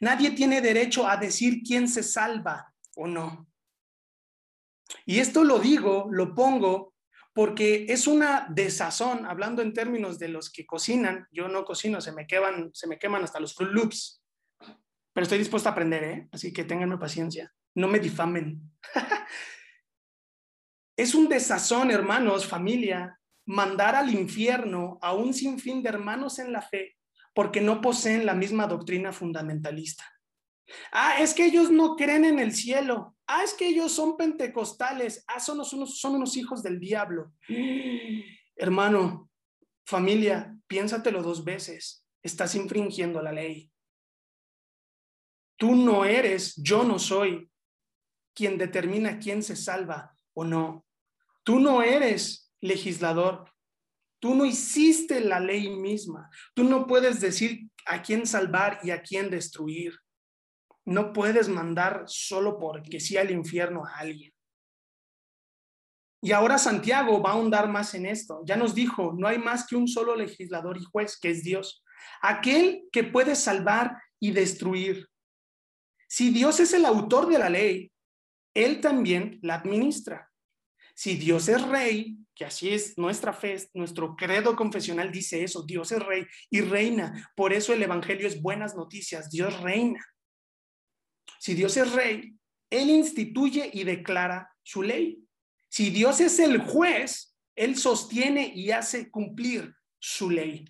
Nadie 0.00 0.30
tiene 0.32 0.60
derecho 0.60 1.08
a 1.08 1.16
decir 1.16 1.62
quién 1.66 1.88
se 1.88 2.02
salva 2.02 2.72
o 2.96 3.06
no. 3.06 3.48
Y 5.06 5.18
esto 5.18 5.44
lo 5.44 5.58
digo, 5.58 6.08
lo 6.10 6.34
pongo, 6.34 6.94
porque 7.32 7.86
es 7.88 8.06
una 8.06 8.46
desazón, 8.48 9.26
hablando 9.26 9.60
en 9.62 9.72
términos 9.72 10.18
de 10.18 10.28
los 10.28 10.50
que 10.50 10.66
cocinan. 10.66 11.26
Yo 11.32 11.48
no 11.48 11.64
cocino, 11.64 12.00
se 12.00 12.12
me 12.12 12.26
queman, 12.26 12.70
se 12.72 12.86
me 12.86 12.98
queman 12.98 13.24
hasta 13.24 13.40
los 13.40 13.54
Fruit 13.54 13.72
Loops. 13.72 14.22
Pero 15.12 15.22
estoy 15.22 15.38
dispuesto 15.38 15.68
a 15.68 15.72
aprender, 15.72 16.04
¿eh? 16.04 16.28
Así 16.32 16.52
que 16.52 16.64
ténganme 16.64 16.98
paciencia. 16.98 17.52
No 17.74 17.88
me 17.88 17.98
difamen. 17.98 18.60
Es 20.96 21.14
un 21.14 21.28
desazón, 21.28 21.90
hermanos, 21.90 22.46
familia, 22.46 23.18
mandar 23.46 23.94
al 23.94 24.12
infierno 24.14 24.98
a 25.02 25.12
un 25.12 25.34
sinfín 25.34 25.82
de 25.82 25.88
hermanos 25.88 26.38
en 26.38 26.52
la 26.52 26.62
fe 26.62 26.96
porque 27.34 27.60
no 27.60 27.80
poseen 27.80 28.24
la 28.24 28.34
misma 28.34 28.66
doctrina 28.66 29.12
fundamentalista. 29.12 30.04
Ah, 30.92 31.16
es 31.20 31.34
que 31.34 31.44
ellos 31.44 31.70
no 31.70 31.96
creen 31.96 32.24
en 32.24 32.38
el 32.38 32.54
cielo. 32.54 33.16
Ah, 33.26 33.42
es 33.42 33.54
que 33.54 33.68
ellos 33.68 33.92
son 33.92 34.16
pentecostales. 34.16 35.24
Ah, 35.26 35.40
son 35.40 35.60
unos, 35.60 35.98
son 35.98 36.14
unos 36.14 36.36
hijos 36.36 36.62
del 36.62 36.78
diablo. 36.78 37.32
Hermano, 38.56 39.30
familia, 39.84 40.56
piénsatelo 40.66 41.22
dos 41.22 41.44
veces. 41.44 42.06
Estás 42.22 42.54
infringiendo 42.54 43.20
la 43.20 43.32
ley. 43.32 43.70
Tú 45.56 45.74
no 45.74 46.04
eres, 46.04 46.54
yo 46.56 46.84
no 46.84 46.98
soy 46.98 47.50
quien 48.34 48.58
determina 48.58 49.18
quién 49.18 49.42
se 49.42 49.56
salva 49.56 50.16
o 50.34 50.44
no. 50.44 50.83
Tú 51.44 51.60
no 51.60 51.82
eres 51.82 52.52
legislador. 52.60 53.50
Tú 54.18 54.34
no 54.34 54.46
hiciste 54.46 55.20
la 55.20 55.38
ley 55.38 55.68
misma. 55.68 56.30
Tú 56.54 56.64
no 56.64 56.86
puedes 56.86 57.20
decir 57.20 57.68
a 57.86 58.02
quién 58.02 58.26
salvar 58.26 58.80
y 58.82 58.90
a 58.90 59.02
quién 59.02 59.30
destruir. 59.30 59.98
No 60.86 61.12
puedes 61.12 61.48
mandar 61.48 62.04
solo 62.06 62.58
porque 62.58 63.00
sí 63.00 63.16
al 63.16 63.30
infierno 63.30 63.84
a 63.84 63.98
alguien. 63.98 64.32
Y 66.22 66.32
ahora 66.32 66.56
Santiago 66.56 67.20
va 67.20 67.30
a 67.30 67.32
ahondar 67.34 67.68
más 67.68 67.92
en 67.92 68.06
esto. 68.06 68.40
Ya 68.46 68.56
nos 68.56 68.74
dijo, 68.74 69.12
no 69.14 69.28
hay 69.28 69.36
más 69.36 69.66
que 69.66 69.76
un 69.76 69.86
solo 69.86 70.16
legislador 70.16 70.78
y 70.78 70.84
juez, 70.84 71.18
que 71.20 71.28
es 71.28 71.44
Dios. 71.44 71.84
Aquel 72.22 72.88
que 72.90 73.04
puede 73.04 73.36
salvar 73.36 73.98
y 74.18 74.30
destruir. 74.30 75.06
Si 76.08 76.30
Dios 76.30 76.60
es 76.60 76.72
el 76.72 76.86
autor 76.86 77.28
de 77.28 77.38
la 77.38 77.50
ley, 77.50 77.92
Él 78.54 78.80
también 78.80 79.38
la 79.42 79.56
administra. 79.56 80.30
Si 80.94 81.16
Dios 81.16 81.48
es 81.48 81.60
rey, 81.62 82.16
que 82.34 82.44
así 82.44 82.70
es 82.70 82.96
nuestra 82.96 83.32
fe, 83.32 83.56
nuestro 83.74 84.14
credo 84.16 84.54
confesional 84.54 85.10
dice 85.10 85.42
eso, 85.42 85.64
Dios 85.64 85.90
es 85.92 86.00
rey 86.00 86.24
y 86.50 86.60
reina. 86.60 87.32
Por 87.34 87.52
eso 87.52 87.72
el 87.72 87.82
Evangelio 87.82 88.28
es 88.28 88.40
buenas 88.40 88.76
noticias, 88.76 89.28
Dios 89.30 89.60
reina. 89.60 90.04
Si 91.40 91.54
Dios 91.54 91.76
es 91.76 91.92
rey, 91.92 92.36
Él 92.70 92.90
instituye 92.90 93.70
y 93.72 93.84
declara 93.84 94.50
su 94.62 94.82
ley. 94.82 95.22
Si 95.68 95.90
Dios 95.90 96.20
es 96.20 96.38
el 96.38 96.58
juez, 96.58 97.36
Él 97.56 97.76
sostiene 97.76 98.52
y 98.54 98.70
hace 98.70 99.10
cumplir 99.10 99.74
su 99.98 100.30
ley. 100.30 100.64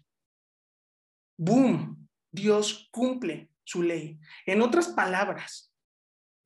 Boom, 1.36 2.08
Dios 2.32 2.88
cumple 2.90 3.50
su 3.62 3.82
ley. 3.82 4.18
En 4.46 4.62
otras 4.62 4.88
palabras, 4.88 5.72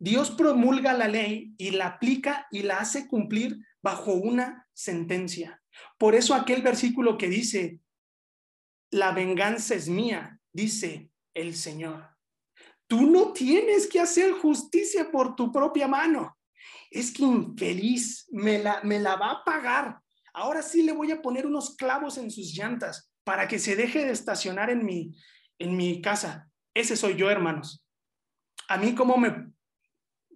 Dios 0.00 0.30
promulga 0.30 0.92
la 0.92 1.08
ley 1.08 1.54
y 1.58 1.70
la 1.70 1.86
aplica 1.86 2.46
y 2.50 2.62
la 2.62 2.78
hace 2.78 3.08
cumplir 3.08 3.58
bajo 3.82 4.12
una 4.12 4.68
sentencia. 4.72 5.62
Por 5.98 6.14
eso 6.14 6.34
aquel 6.34 6.62
versículo 6.62 7.18
que 7.18 7.28
dice, 7.28 7.80
la 8.90 9.12
venganza 9.12 9.74
es 9.74 9.88
mía, 9.88 10.40
dice 10.52 11.10
el 11.34 11.54
Señor. 11.54 12.08
Tú 12.86 13.10
no 13.10 13.32
tienes 13.32 13.86
que 13.86 14.00
hacer 14.00 14.32
justicia 14.32 15.10
por 15.10 15.36
tu 15.36 15.52
propia 15.52 15.86
mano. 15.86 16.38
Es 16.90 17.12
que 17.12 17.22
infeliz 17.22 18.26
me 18.30 18.58
la, 18.58 18.82
me 18.82 18.98
la 18.98 19.16
va 19.16 19.30
a 19.32 19.44
pagar. 19.44 20.00
Ahora 20.32 20.62
sí 20.62 20.82
le 20.82 20.92
voy 20.92 21.10
a 21.10 21.20
poner 21.20 21.46
unos 21.46 21.76
clavos 21.76 22.16
en 22.16 22.30
sus 22.30 22.54
llantas 22.54 23.12
para 23.24 23.46
que 23.46 23.58
se 23.58 23.76
deje 23.76 24.06
de 24.06 24.12
estacionar 24.12 24.70
en 24.70 24.84
mi, 24.84 25.14
en 25.58 25.76
mi 25.76 26.00
casa. 26.00 26.48
Ese 26.72 26.96
soy 26.96 27.16
yo, 27.16 27.30
hermanos. 27.30 27.84
A 28.68 28.78
mí 28.78 28.94
como 28.94 29.18
me, 29.18 29.52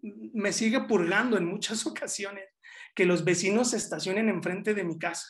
me 0.03 0.53
sigue 0.53 0.81
purgando 0.83 1.39
en 1.39 1.47
muchas 1.47 1.87
ocasiones 1.87 2.52
que 2.95 3.07
los 3.07 3.25
vecinos 3.25 3.71
se 3.71 3.77
estacionen 3.77 4.29
enfrente 4.29 4.75
de 4.75 4.85
mi 4.85 4.99
casa. 4.99 5.27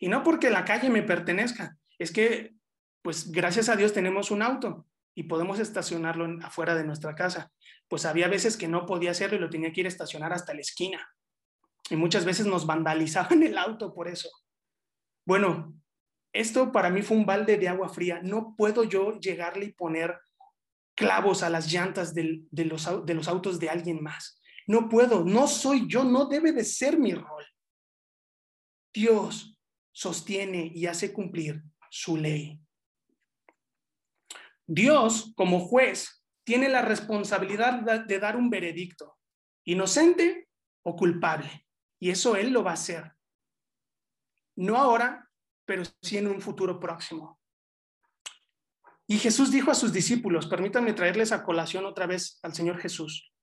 Y 0.00 0.08
no 0.08 0.22
porque 0.22 0.50
la 0.50 0.64
calle 0.64 0.90
me 0.90 1.02
pertenezca, 1.02 1.76
es 1.98 2.12
que, 2.12 2.54
pues 3.02 3.30
gracias 3.30 3.68
a 3.68 3.76
Dios 3.76 3.92
tenemos 3.92 4.30
un 4.30 4.42
auto 4.42 4.86
y 5.14 5.24
podemos 5.24 5.58
estacionarlo 5.58 6.26
afuera 6.42 6.74
de 6.74 6.84
nuestra 6.84 7.14
casa. 7.14 7.52
Pues 7.88 8.04
había 8.04 8.28
veces 8.28 8.56
que 8.56 8.68
no 8.68 8.86
podía 8.86 9.12
hacerlo 9.12 9.36
y 9.36 9.40
lo 9.40 9.50
tenía 9.50 9.72
que 9.72 9.80
ir 9.80 9.86
a 9.86 9.90
estacionar 9.90 10.32
hasta 10.32 10.54
la 10.54 10.60
esquina. 10.60 11.06
Y 11.90 11.96
muchas 11.96 12.24
veces 12.24 12.46
nos 12.46 12.66
vandalizaban 12.66 13.42
el 13.42 13.58
auto 13.58 13.94
por 13.94 14.08
eso. 14.08 14.30
Bueno, 15.26 15.74
esto 16.32 16.72
para 16.72 16.90
mí 16.90 17.02
fue 17.02 17.16
un 17.16 17.26
balde 17.26 17.56
de 17.56 17.68
agua 17.68 17.88
fría. 17.88 18.20
No 18.22 18.54
puedo 18.56 18.84
yo 18.84 19.18
llegarle 19.20 19.66
y 19.66 19.72
poner 19.72 20.18
clavos 20.96 21.42
a 21.42 21.50
las 21.50 21.70
llantas 21.72 22.14
de, 22.14 22.44
los, 22.50 23.06
de 23.06 23.14
los 23.14 23.28
autos 23.28 23.60
de 23.60 23.70
alguien 23.70 24.02
más. 24.02 24.40
No 24.66 24.88
puedo, 24.88 25.24
no 25.24 25.46
soy 25.46 25.86
yo, 25.88 26.04
no 26.04 26.26
debe 26.26 26.52
de 26.52 26.64
ser 26.64 26.98
mi 26.98 27.12
rol. 27.12 27.44
Dios 28.92 29.58
sostiene 29.92 30.70
y 30.74 30.86
hace 30.86 31.12
cumplir 31.12 31.62
su 31.90 32.16
ley. 32.16 32.60
Dios, 34.66 35.32
como 35.36 35.60
juez, 35.60 36.24
tiene 36.44 36.68
la 36.68 36.82
responsabilidad 36.82 38.04
de 38.06 38.18
dar 38.18 38.36
un 38.36 38.50
veredicto, 38.50 39.18
inocente 39.64 40.48
o 40.82 40.96
culpable. 40.96 41.66
Y 41.98 42.10
eso 42.10 42.36
Él 42.36 42.50
lo 42.50 42.62
va 42.62 42.72
a 42.72 42.74
hacer. 42.74 43.12
No 44.56 44.76
ahora, 44.76 45.30
pero 45.64 45.82
sí 46.02 46.16
en 46.18 46.28
un 46.28 46.40
futuro 46.40 46.78
próximo. 46.78 47.40
Y 49.06 49.18
Jesús 49.18 49.50
dijo 49.50 49.70
a 49.70 49.74
sus 49.74 49.92
discípulos, 49.92 50.46
permítanme 50.46 50.94
traerles 50.94 51.32
a 51.32 51.44
colación 51.44 51.84
otra 51.84 52.06
vez 52.06 52.38
al 52.42 52.54
Señor 52.54 52.78
Jesús. 52.78 53.33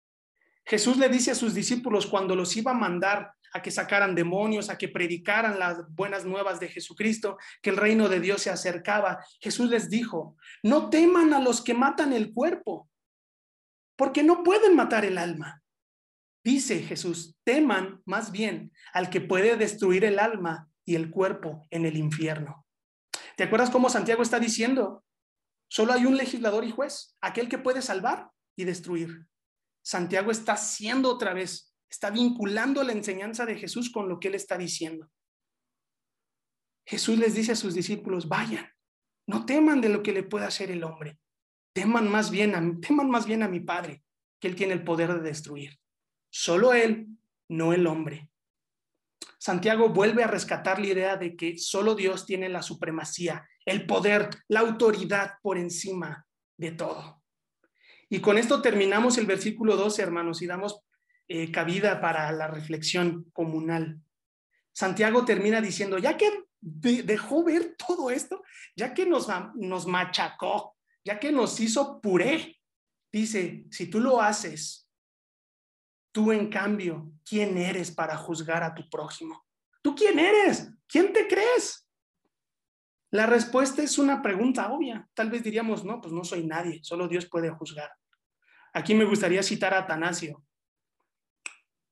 Jesús 0.65 0.97
le 0.97 1.09
dice 1.09 1.31
a 1.31 1.35
sus 1.35 1.53
discípulos 1.53 2.05
cuando 2.07 2.35
los 2.35 2.55
iba 2.55 2.71
a 2.71 2.75
mandar 2.75 3.33
a 3.53 3.61
que 3.61 3.71
sacaran 3.71 4.15
demonios, 4.15 4.69
a 4.69 4.77
que 4.77 4.87
predicaran 4.87 5.59
las 5.59 5.89
buenas 5.93 6.25
nuevas 6.25 6.59
de 6.59 6.69
Jesucristo, 6.69 7.37
que 7.61 7.69
el 7.69 7.77
reino 7.77 8.07
de 8.07 8.19
Dios 8.19 8.41
se 8.41 8.49
acercaba. 8.49 9.23
Jesús 9.39 9.69
les 9.69 9.89
dijo, 9.89 10.37
no 10.63 10.89
teman 10.89 11.33
a 11.33 11.39
los 11.39 11.61
que 11.61 11.73
matan 11.73 12.13
el 12.13 12.33
cuerpo, 12.33 12.89
porque 13.97 14.23
no 14.23 14.43
pueden 14.43 14.75
matar 14.75 15.05
el 15.05 15.17
alma. 15.17 15.61
Dice 16.43 16.79
Jesús, 16.79 17.35
teman 17.43 18.01
más 18.05 18.31
bien 18.31 18.71
al 18.93 19.09
que 19.09 19.21
puede 19.21 19.57
destruir 19.57 20.05
el 20.05 20.17
alma 20.17 20.69
y 20.85 20.95
el 20.95 21.11
cuerpo 21.11 21.67
en 21.69 21.85
el 21.85 21.97
infierno. 21.97 22.65
¿Te 23.35 23.43
acuerdas 23.43 23.69
cómo 23.69 23.89
Santiago 23.89 24.23
está 24.23 24.39
diciendo? 24.39 25.03
Solo 25.67 25.93
hay 25.93 26.05
un 26.05 26.17
legislador 26.17 26.63
y 26.65 26.71
juez, 26.71 27.15
aquel 27.21 27.47
que 27.47 27.57
puede 27.57 27.81
salvar 27.81 28.31
y 28.55 28.63
destruir. 28.63 29.27
Santiago 29.83 30.31
está 30.31 30.53
haciendo 30.53 31.09
otra 31.09 31.33
vez 31.33 31.71
Está 31.91 32.09
vinculando 32.09 32.83
la 32.83 32.93
enseñanza 32.93 33.45
de 33.45 33.57
Jesús 33.57 33.91
con 33.91 34.07
lo 34.07 34.17
que 34.17 34.29
él 34.29 34.35
está 34.35 34.57
diciendo. 34.57 35.11
Jesús 36.87 37.19
les 37.19 37.35
dice 37.35 37.51
a 37.51 37.55
sus 37.55 37.73
discípulos, 37.73 38.29
vayan, 38.29 38.65
no 39.27 39.45
teman 39.45 39.81
de 39.81 39.89
lo 39.89 40.01
que 40.01 40.13
le 40.13 40.23
pueda 40.23 40.47
hacer 40.47 40.71
el 40.71 40.85
hombre. 40.85 41.19
Teman 41.73 42.09
más 42.09 42.31
bien 42.31 42.55
a, 42.55 42.79
teman 42.79 43.09
más 43.09 43.25
bien 43.25 43.43
a 43.43 43.49
mi 43.49 43.59
Padre, 43.59 44.03
que 44.39 44.47
él 44.47 44.55
tiene 44.55 44.71
el 44.71 44.85
poder 44.85 45.13
de 45.13 45.19
destruir. 45.19 45.77
Solo 46.29 46.73
él, 46.73 47.07
no 47.49 47.73
el 47.73 47.85
hombre. 47.85 48.29
Santiago 49.37 49.89
vuelve 49.89 50.23
a 50.23 50.27
rescatar 50.27 50.79
la 50.79 50.87
idea 50.87 51.17
de 51.17 51.35
que 51.35 51.57
solo 51.57 51.93
Dios 51.93 52.25
tiene 52.25 52.47
la 52.47 52.61
supremacía, 52.61 53.45
el 53.65 53.85
poder, 53.85 54.29
la 54.47 54.61
autoridad 54.61 55.33
por 55.41 55.57
encima 55.57 56.25
de 56.57 56.71
todo. 56.71 57.20
Y 58.13 58.19
con 58.19 58.37
esto 58.37 58.61
terminamos 58.61 59.17
el 59.17 59.25
versículo 59.25 59.77
12, 59.77 60.01
hermanos, 60.01 60.41
y 60.41 60.45
damos 60.45 60.81
eh, 61.29 61.49
cabida 61.49 62.01
para 62.01 62.29
la 62.33 62.45
reflexión 62.45 63.31
comunal. 63.31 64.01
Santiago 64.73 65.23
termina 65.23 65.61
diciendo, 65.61 65.97
ya 65.97 66.17
que 66.17 66.43
dejó 66.59 67.45
ver 67.45 67.77
todo 67.77 68.11
esto, 68.11 68.43
ya 68.75 68.93
que 68.93 69.05
nos, 69.05 69.29
nos 69.55 69.87
machacó, 69.87 70.75
ya 71.05 71.21
que 71.21 71.31
nos 71.31 71.57
hizo 71.61 72.01
puré, 72.01 72.59
dice, 73.13 73.63
si 73.71 73.89
tú 73.89 74.01
lo 74.01 74.21
haces, 74.21 74.89
tú 76.11 76.33
en 76.33 76.49
cambio, 76.49 77.13
¿quién 77.23 77.57
eres 77.57 77.91
para 77.91 78.17
juzgar 78.17 78.61
a 78.61 78.75
tu 78.75 78.89
prójimo? 78.89 79.45
¿Tú 79.81 79.95
quién 79.95 80.19
eres? 80.19 80.69
¿Quién 80.85 81.13
te 81.13 81.29
crees? 81.29 81.87
La 83.09 83.25
respuesta 83.25 83.81
es 83.81 83.97
una 83.97 84.21
pregunta 84.21 84.69
obvia. 84.69 85.09
Tal 85.13 85.29
vez 85.29 85.43
diríamos, 85.43 85.85
no, 85.85 86.01
pues 86.01 86.13
no 86.13 86.25
soy 86.25 86.45
nadie, 86.45 86.81
solo 86.83 87.07
Dios 87.07 87.25
puede 87.25 87.49
juzgar. 87.51 87.89
Aquí 88.73 88.93
me 88.95 89.05
gustaría 89.05 89.43
citar 89.43 89.73
a 89.73 89.79
Atanasio. 89.79 90.43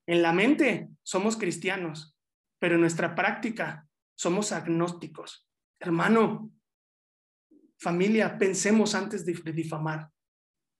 En 0.07 0.21
la 0.21 0.33
mente 0.33 0.89
somos 1.03 1.37
cristianos, 1.37 2.15
pero 2.57 2.75
en 2.75 2.81
nuestra 2.81 3.15
práctica 3.15 3.87
somos 4.15 4.51
agnósticos. 4.51 5.47
Hermano, 5.79 6.51
familia, 7.77 8.37
pensemos 8.37 8.95
antes 8.95 9.25
de 9.25 9.33
difamar, 9.53 10.09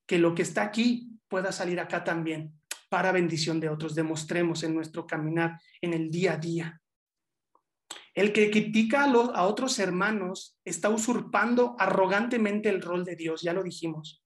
que 0.07 0.17
lo 0.17 0.33
que 0.33 0.41
está 0.41 0.63
aquí 0.63 1.11
pueda 1.27 1.51
salir 1.51 1.79
acá 1.79 2.03
también 2.03 2.59
para 2.89 3.11
bendición 3.11 3.59
de 3.59 3.69
otros. 3.69 3.93
Demostremos 3.93 4.63
en 4.63 4.73
nuestro 4.73 5.05
caminar, 5.05 5.61
en 5.81 5.93
el 5.93 6.09
día 6.09 6.33
a 6.33 6.37
día. 6.37 6.81
El 8.13 8.33
que 8.33 8.49
critica 8.49 9.03
a, 9.03 9.05
a 9.05 9.45
otros 9.45 9.79
hermanos 9.79 10.57
está 10.65 10.89
usurpando 10.89 11.75
arrogantemente 11.77 12.69
el 12.69 12.81
rol 12.81 13.05
de 13.05 13.15
Dios, 13.15 13.41
ya 13.41 13.53
lo 13.53 13.63
dijimos. 13.63 14.23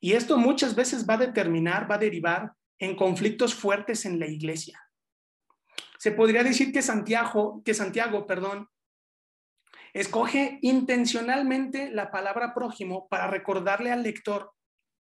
Y 0.00 0.12
esto 0.12 0.38
muchas 0.38 0.74
veces 0.74 1.08
va 1.08 1.14
a 1.14 1.18
determinar, 1.18 1.90
va 1.90 1.96
a 1.96 1.98
derivar 1.98 2.52
en 2.78 2.96
conflictos 2.96 3.54
fuertes 3.54 4.06
en 4.06 4.18
la 4.18 4.26
iglesia. 4.26 4.82
Se 5.98 6.12
podría 6.12 6.42
decir 6.42 6.72
que 6.72 6.80
Santiago, 6.80 7.62
que 7.62 7.74
Santiago, 7.74 8.26
perdón, 8.26 8.68
escoge 9.92 10.58
intencionalmente 10.62 11.90
la 11.90 12.10
palabra 12.10 12.54
prójimo 12.54 13.06
para 13.08 13.26
recordarle 13.26 13.92
al 13.92 14.02
lector 14.02 14.52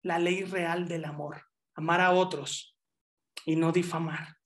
la 0.02 0.18
ley 0.18 0.44
real 0.44 0.88
del 0.88 1.06
amor, 1.06 1.44
amar 1.76 2.02
a 2.02 2.12
otros 2.12 2.76
y 3.46 3.56
no 3.56 3.72
difamar. 3.72 4.38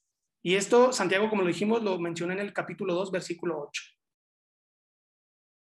Y 0.43 0.56
esto 0.56 0.91
Santiago, 0.91 1.30
como 1.30 1.41
lo 1.41 1.48
dijimos, 1.48 1.82
lo 1.82 1.98
mencioné 2.00 2.34
en 2.34 2.41
el 2.41 2.54
capítulo 2.54 2.93
2, 2.93 3.12
versículo 3.12 3.62
8. 3.62 3.84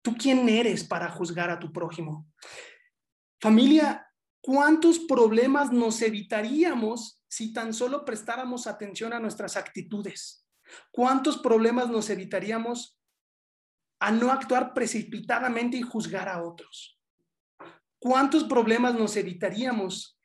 ¿Tú 0.03 0.17
quién 0.17 0.49
eres 0.49 0.83
para 0.85 1.11
juzgar 1.11 1.51
a 1.51 1.59
tu 1.59 1.73
prójimo? 1.73 2.27
Familia, 3.41 4.07
¿cuántos 4.43 4.99
problemas 4.99 5.73
nos 5.73 6.03
evitaríamos 6.03 7.23
si 7.29 7.55
tan 7.55 7.73
solo 7.73 8.05
prestáramos 8.05 8.67
atención 8.67 9.15
a 9.15 9.21
nuestras 9.21 9.57
actitudes? 9.57 10.47
¿Cuántos 10.91 11.39
problemas 11.39 11.89
nos 11.89 12.11
evitaríamos 12.11 12.99
a 14.01 14.11
no 14.11 14.31
actuar 14.31 14.75
precipitadamente 14.75 15.77
y 15.77 15.83
juzgar 15.83 16.29
a 16.29 16.43
otros? 16.43 16.99
¿Cuántos 17.99 18.45
problemas 18.45 18.95
nos 18.95 19.17
evitaríamos 19.17 20.19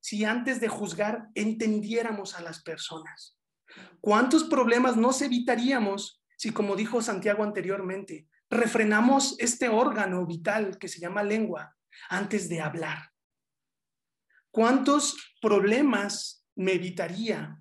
si 0.00 0.24
antes 0.24 0.60
de 0.60 0.68
juzgar 0.68 1.28
entendiéramos 1.34 2.34
a 2.34 2.42
las 2.42 2.62
personas? 2.62 3.38
¿Cuántos 4.00 4.44
problemas 4.44 4.96
nos 4.96 5.22
evitaríamos 5.22 6.22
si, 6.36 6.50
como 6.50 6.74
dijo 6.74 7.00
Santiago 7.00 7.44
anteriormente, 7.44 8.28
refrenamos 8.50 9.36
este 9.38 9.68
órgano 9.68 10.26
vital 10.26 10.78
que 10.78 10.88
se 10.88 11.00
llama 11.00 11.22
lengua 11.22 11.76
antes 12.08 12.48
de 12.48 12.60
hablar? 12.60 13.10
¿Cuántos 14.56 15.34
problemas 15.42 16.48
me 16.54 16.72
evitaría 16.72 17.60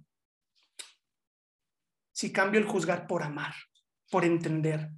si 2.14 2.32
cambio 2.32 2.62
el 2.62 2.66
juzgar 2.66 3.06
por 3.06 3.22
amar, 3.22 3.54
por 4.10 4.24
entender, 4.24 4.92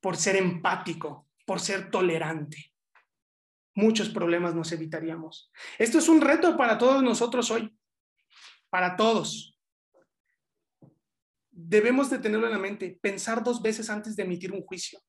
por 0.00 0.16
ser 0.16 0.34
empático, 0.34 1.30
por 1.46 1.60
ser 1.60 1.88
tolerante? 1.88 2.74
Muchos 3.76 4.08
problemas 4.08 4.56
nos 4.56 4.72
evitaríamos. 4.72 5.52
Esto 5.78 5.98
es 5.98 6.08
un 6.08 6.20
reto 6.20 6.56
para 6.56 6.76
todos 6.76 7.00
nosotros 7.00 7.48
hoy, 7.52 7.78
para 8.68 8.96
todos. 8.96 9.56
Debemos 11.52 12.10
de 12.10 12.18
tenerlo 12.18 12.46
en 12.46 12.54
la 12.54 12.58
mente, 12.58 12.98
pensar 13.00 13.44
dos 13.44 13.62
veces 13.62 13.88
antes 13.88 14.16
de 14.16 14.24
emitir 14.24 14.50
un 14.50 14.64
juicio. 14.64 15.00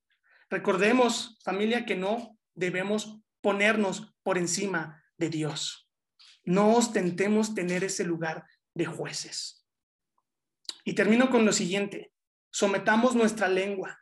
Recordemos, 0.51 1.39
familia, 1.43 1.83
que 1.83 1.95
no 1.95 2.37
debemos 2.53 3.19
ponernos 3.41 4.13
por 4.21 4.37
encima 4.37 5.03
de 5.17 5.29
Dios. 5.31 5.87
No 6.43 6.75
ostentemos 6.75 7.53
tener 7.53 7.83
ese 7.83 8.03
lugar 8.03 8.45
de 8.73 8.85
jueces. 8.85 9.65
Y 10.83 10.93
termino 10.93 11.29
con 11.29 11.45
lo 11.45 11.51
siguiente. 11.51 12.11
Sometamos 12.51 13.15
nuestra 13.15 13.47
lengua. 13.47 13.99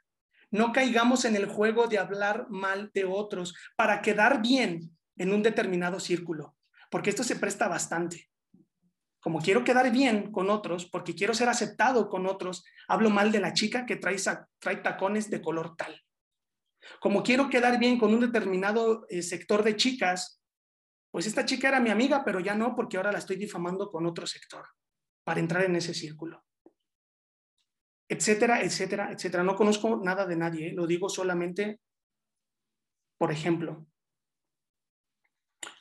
No 0.52 0.72
caigamos 0.72 1.26
en 1.26 1.36
el 1.36 1.46
juego 1.46 1.88
de 1.88 2.00
hablar 2.00 2.48
mal 2.50 2.90
de 2.94 3.06
otros 3.06 3.56
para 3.76 4.02
quedar 4.02 4.42
bien 4.42 4.98
en 5.18 5.34
un 5.34 5.44
determinado 5.44 6.00
círculo, 6.00 6.56
porque 6.90 7.12
esto 7.12 7.24
se 7.24 7.36
presta 7.36 7.68
bastante. 7.68 8.30
Como 9.20 9.40
quiero 9.40 9.64
quedar 9.64 9.92
bien 9.92 10.32
con 10.32 10.50
otros, 10.50 10.86
porque 10.86 11.14
quiero 11.14 11.34
ser 11.34 11.50
aceptado 11.50 12.10
con 12.10 12.26
otros, 12.26 12.64
hablo 12.88 13.10
mal 13.10 13.32
de 13.32 13.42
la 13.42 13.54
chica 13.54 13.86
que 13.86 13.98
trae, 13.98 14.18
tacones 14.82 15.30
de 15.30 15.42
color 15.42 15.76
tal. 15.76 16.02
Como 17.02 17.22
quiero 17.22 17.50
quedar 17.50 17.78
bien 17.78 18.00
con 18.00 18.14
un 18.14 18.22
determinado 18.22 19.06
eh, 19.10 19.22
sector 19.22 19.64
de 19.64 19.76
chicas, 19.76 20.39
pues 21.12 21.28
esta 21.28 21.46
chica 21.46 21.70
era 21.70 21.80
mi 21.80 21.90
amiga, 21.90 22.24
pero 22.24 22.40
ya 22.40 22.56
no, 22.56 22.76
porque 22.76 22.98
ahora 22.98 23.12
la 23.12 23.20
estoy 23.20 23.36
difamando 23.36 23.90
con 23.90 24.06
otro 24.06 24.28
sector 24.28 24.66
para 25.24 25.40
entrar 25.40 25.64
en 25.64 25.76
ese 25.76 25.94
círculo. 25.94 26.46
Etcétera, 28.08 28.62
etcétera, 28.62 29.12
etcétera. 29.12 29.44
No 29.44 29.56
conozco 29.56 30.02
nada 30.04 30.26
de 30.26 30.36
nadie, 30.36 30.68
¿eh? 30.70 30.74
lo 30.74 30.88
digo 30.88 31.10
solamente 31.10 31.80
por 33.20 33.32
ejemplo. 33.32 33.86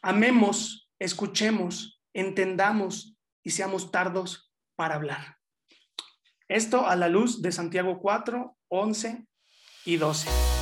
Amemos, 0.03 0.91
escuchemos, 0.99 2.03
entendamos 2.13 3.17
y 3.43 3.51
seamos 3.51 3.91
tardos 3.91 4.53
para 4.77 4.97
hablar. 4.97 5.39
Esto 6.49 6.87
a 6.87 6.97
la 6.97 7.09
luz 7.09 7.41
de 7.41 7.53
Santiago 7.53 8.01
4, 8.01 8.57
11 8.69 9.27
y 9.85 9.97
12. 9.97 10.58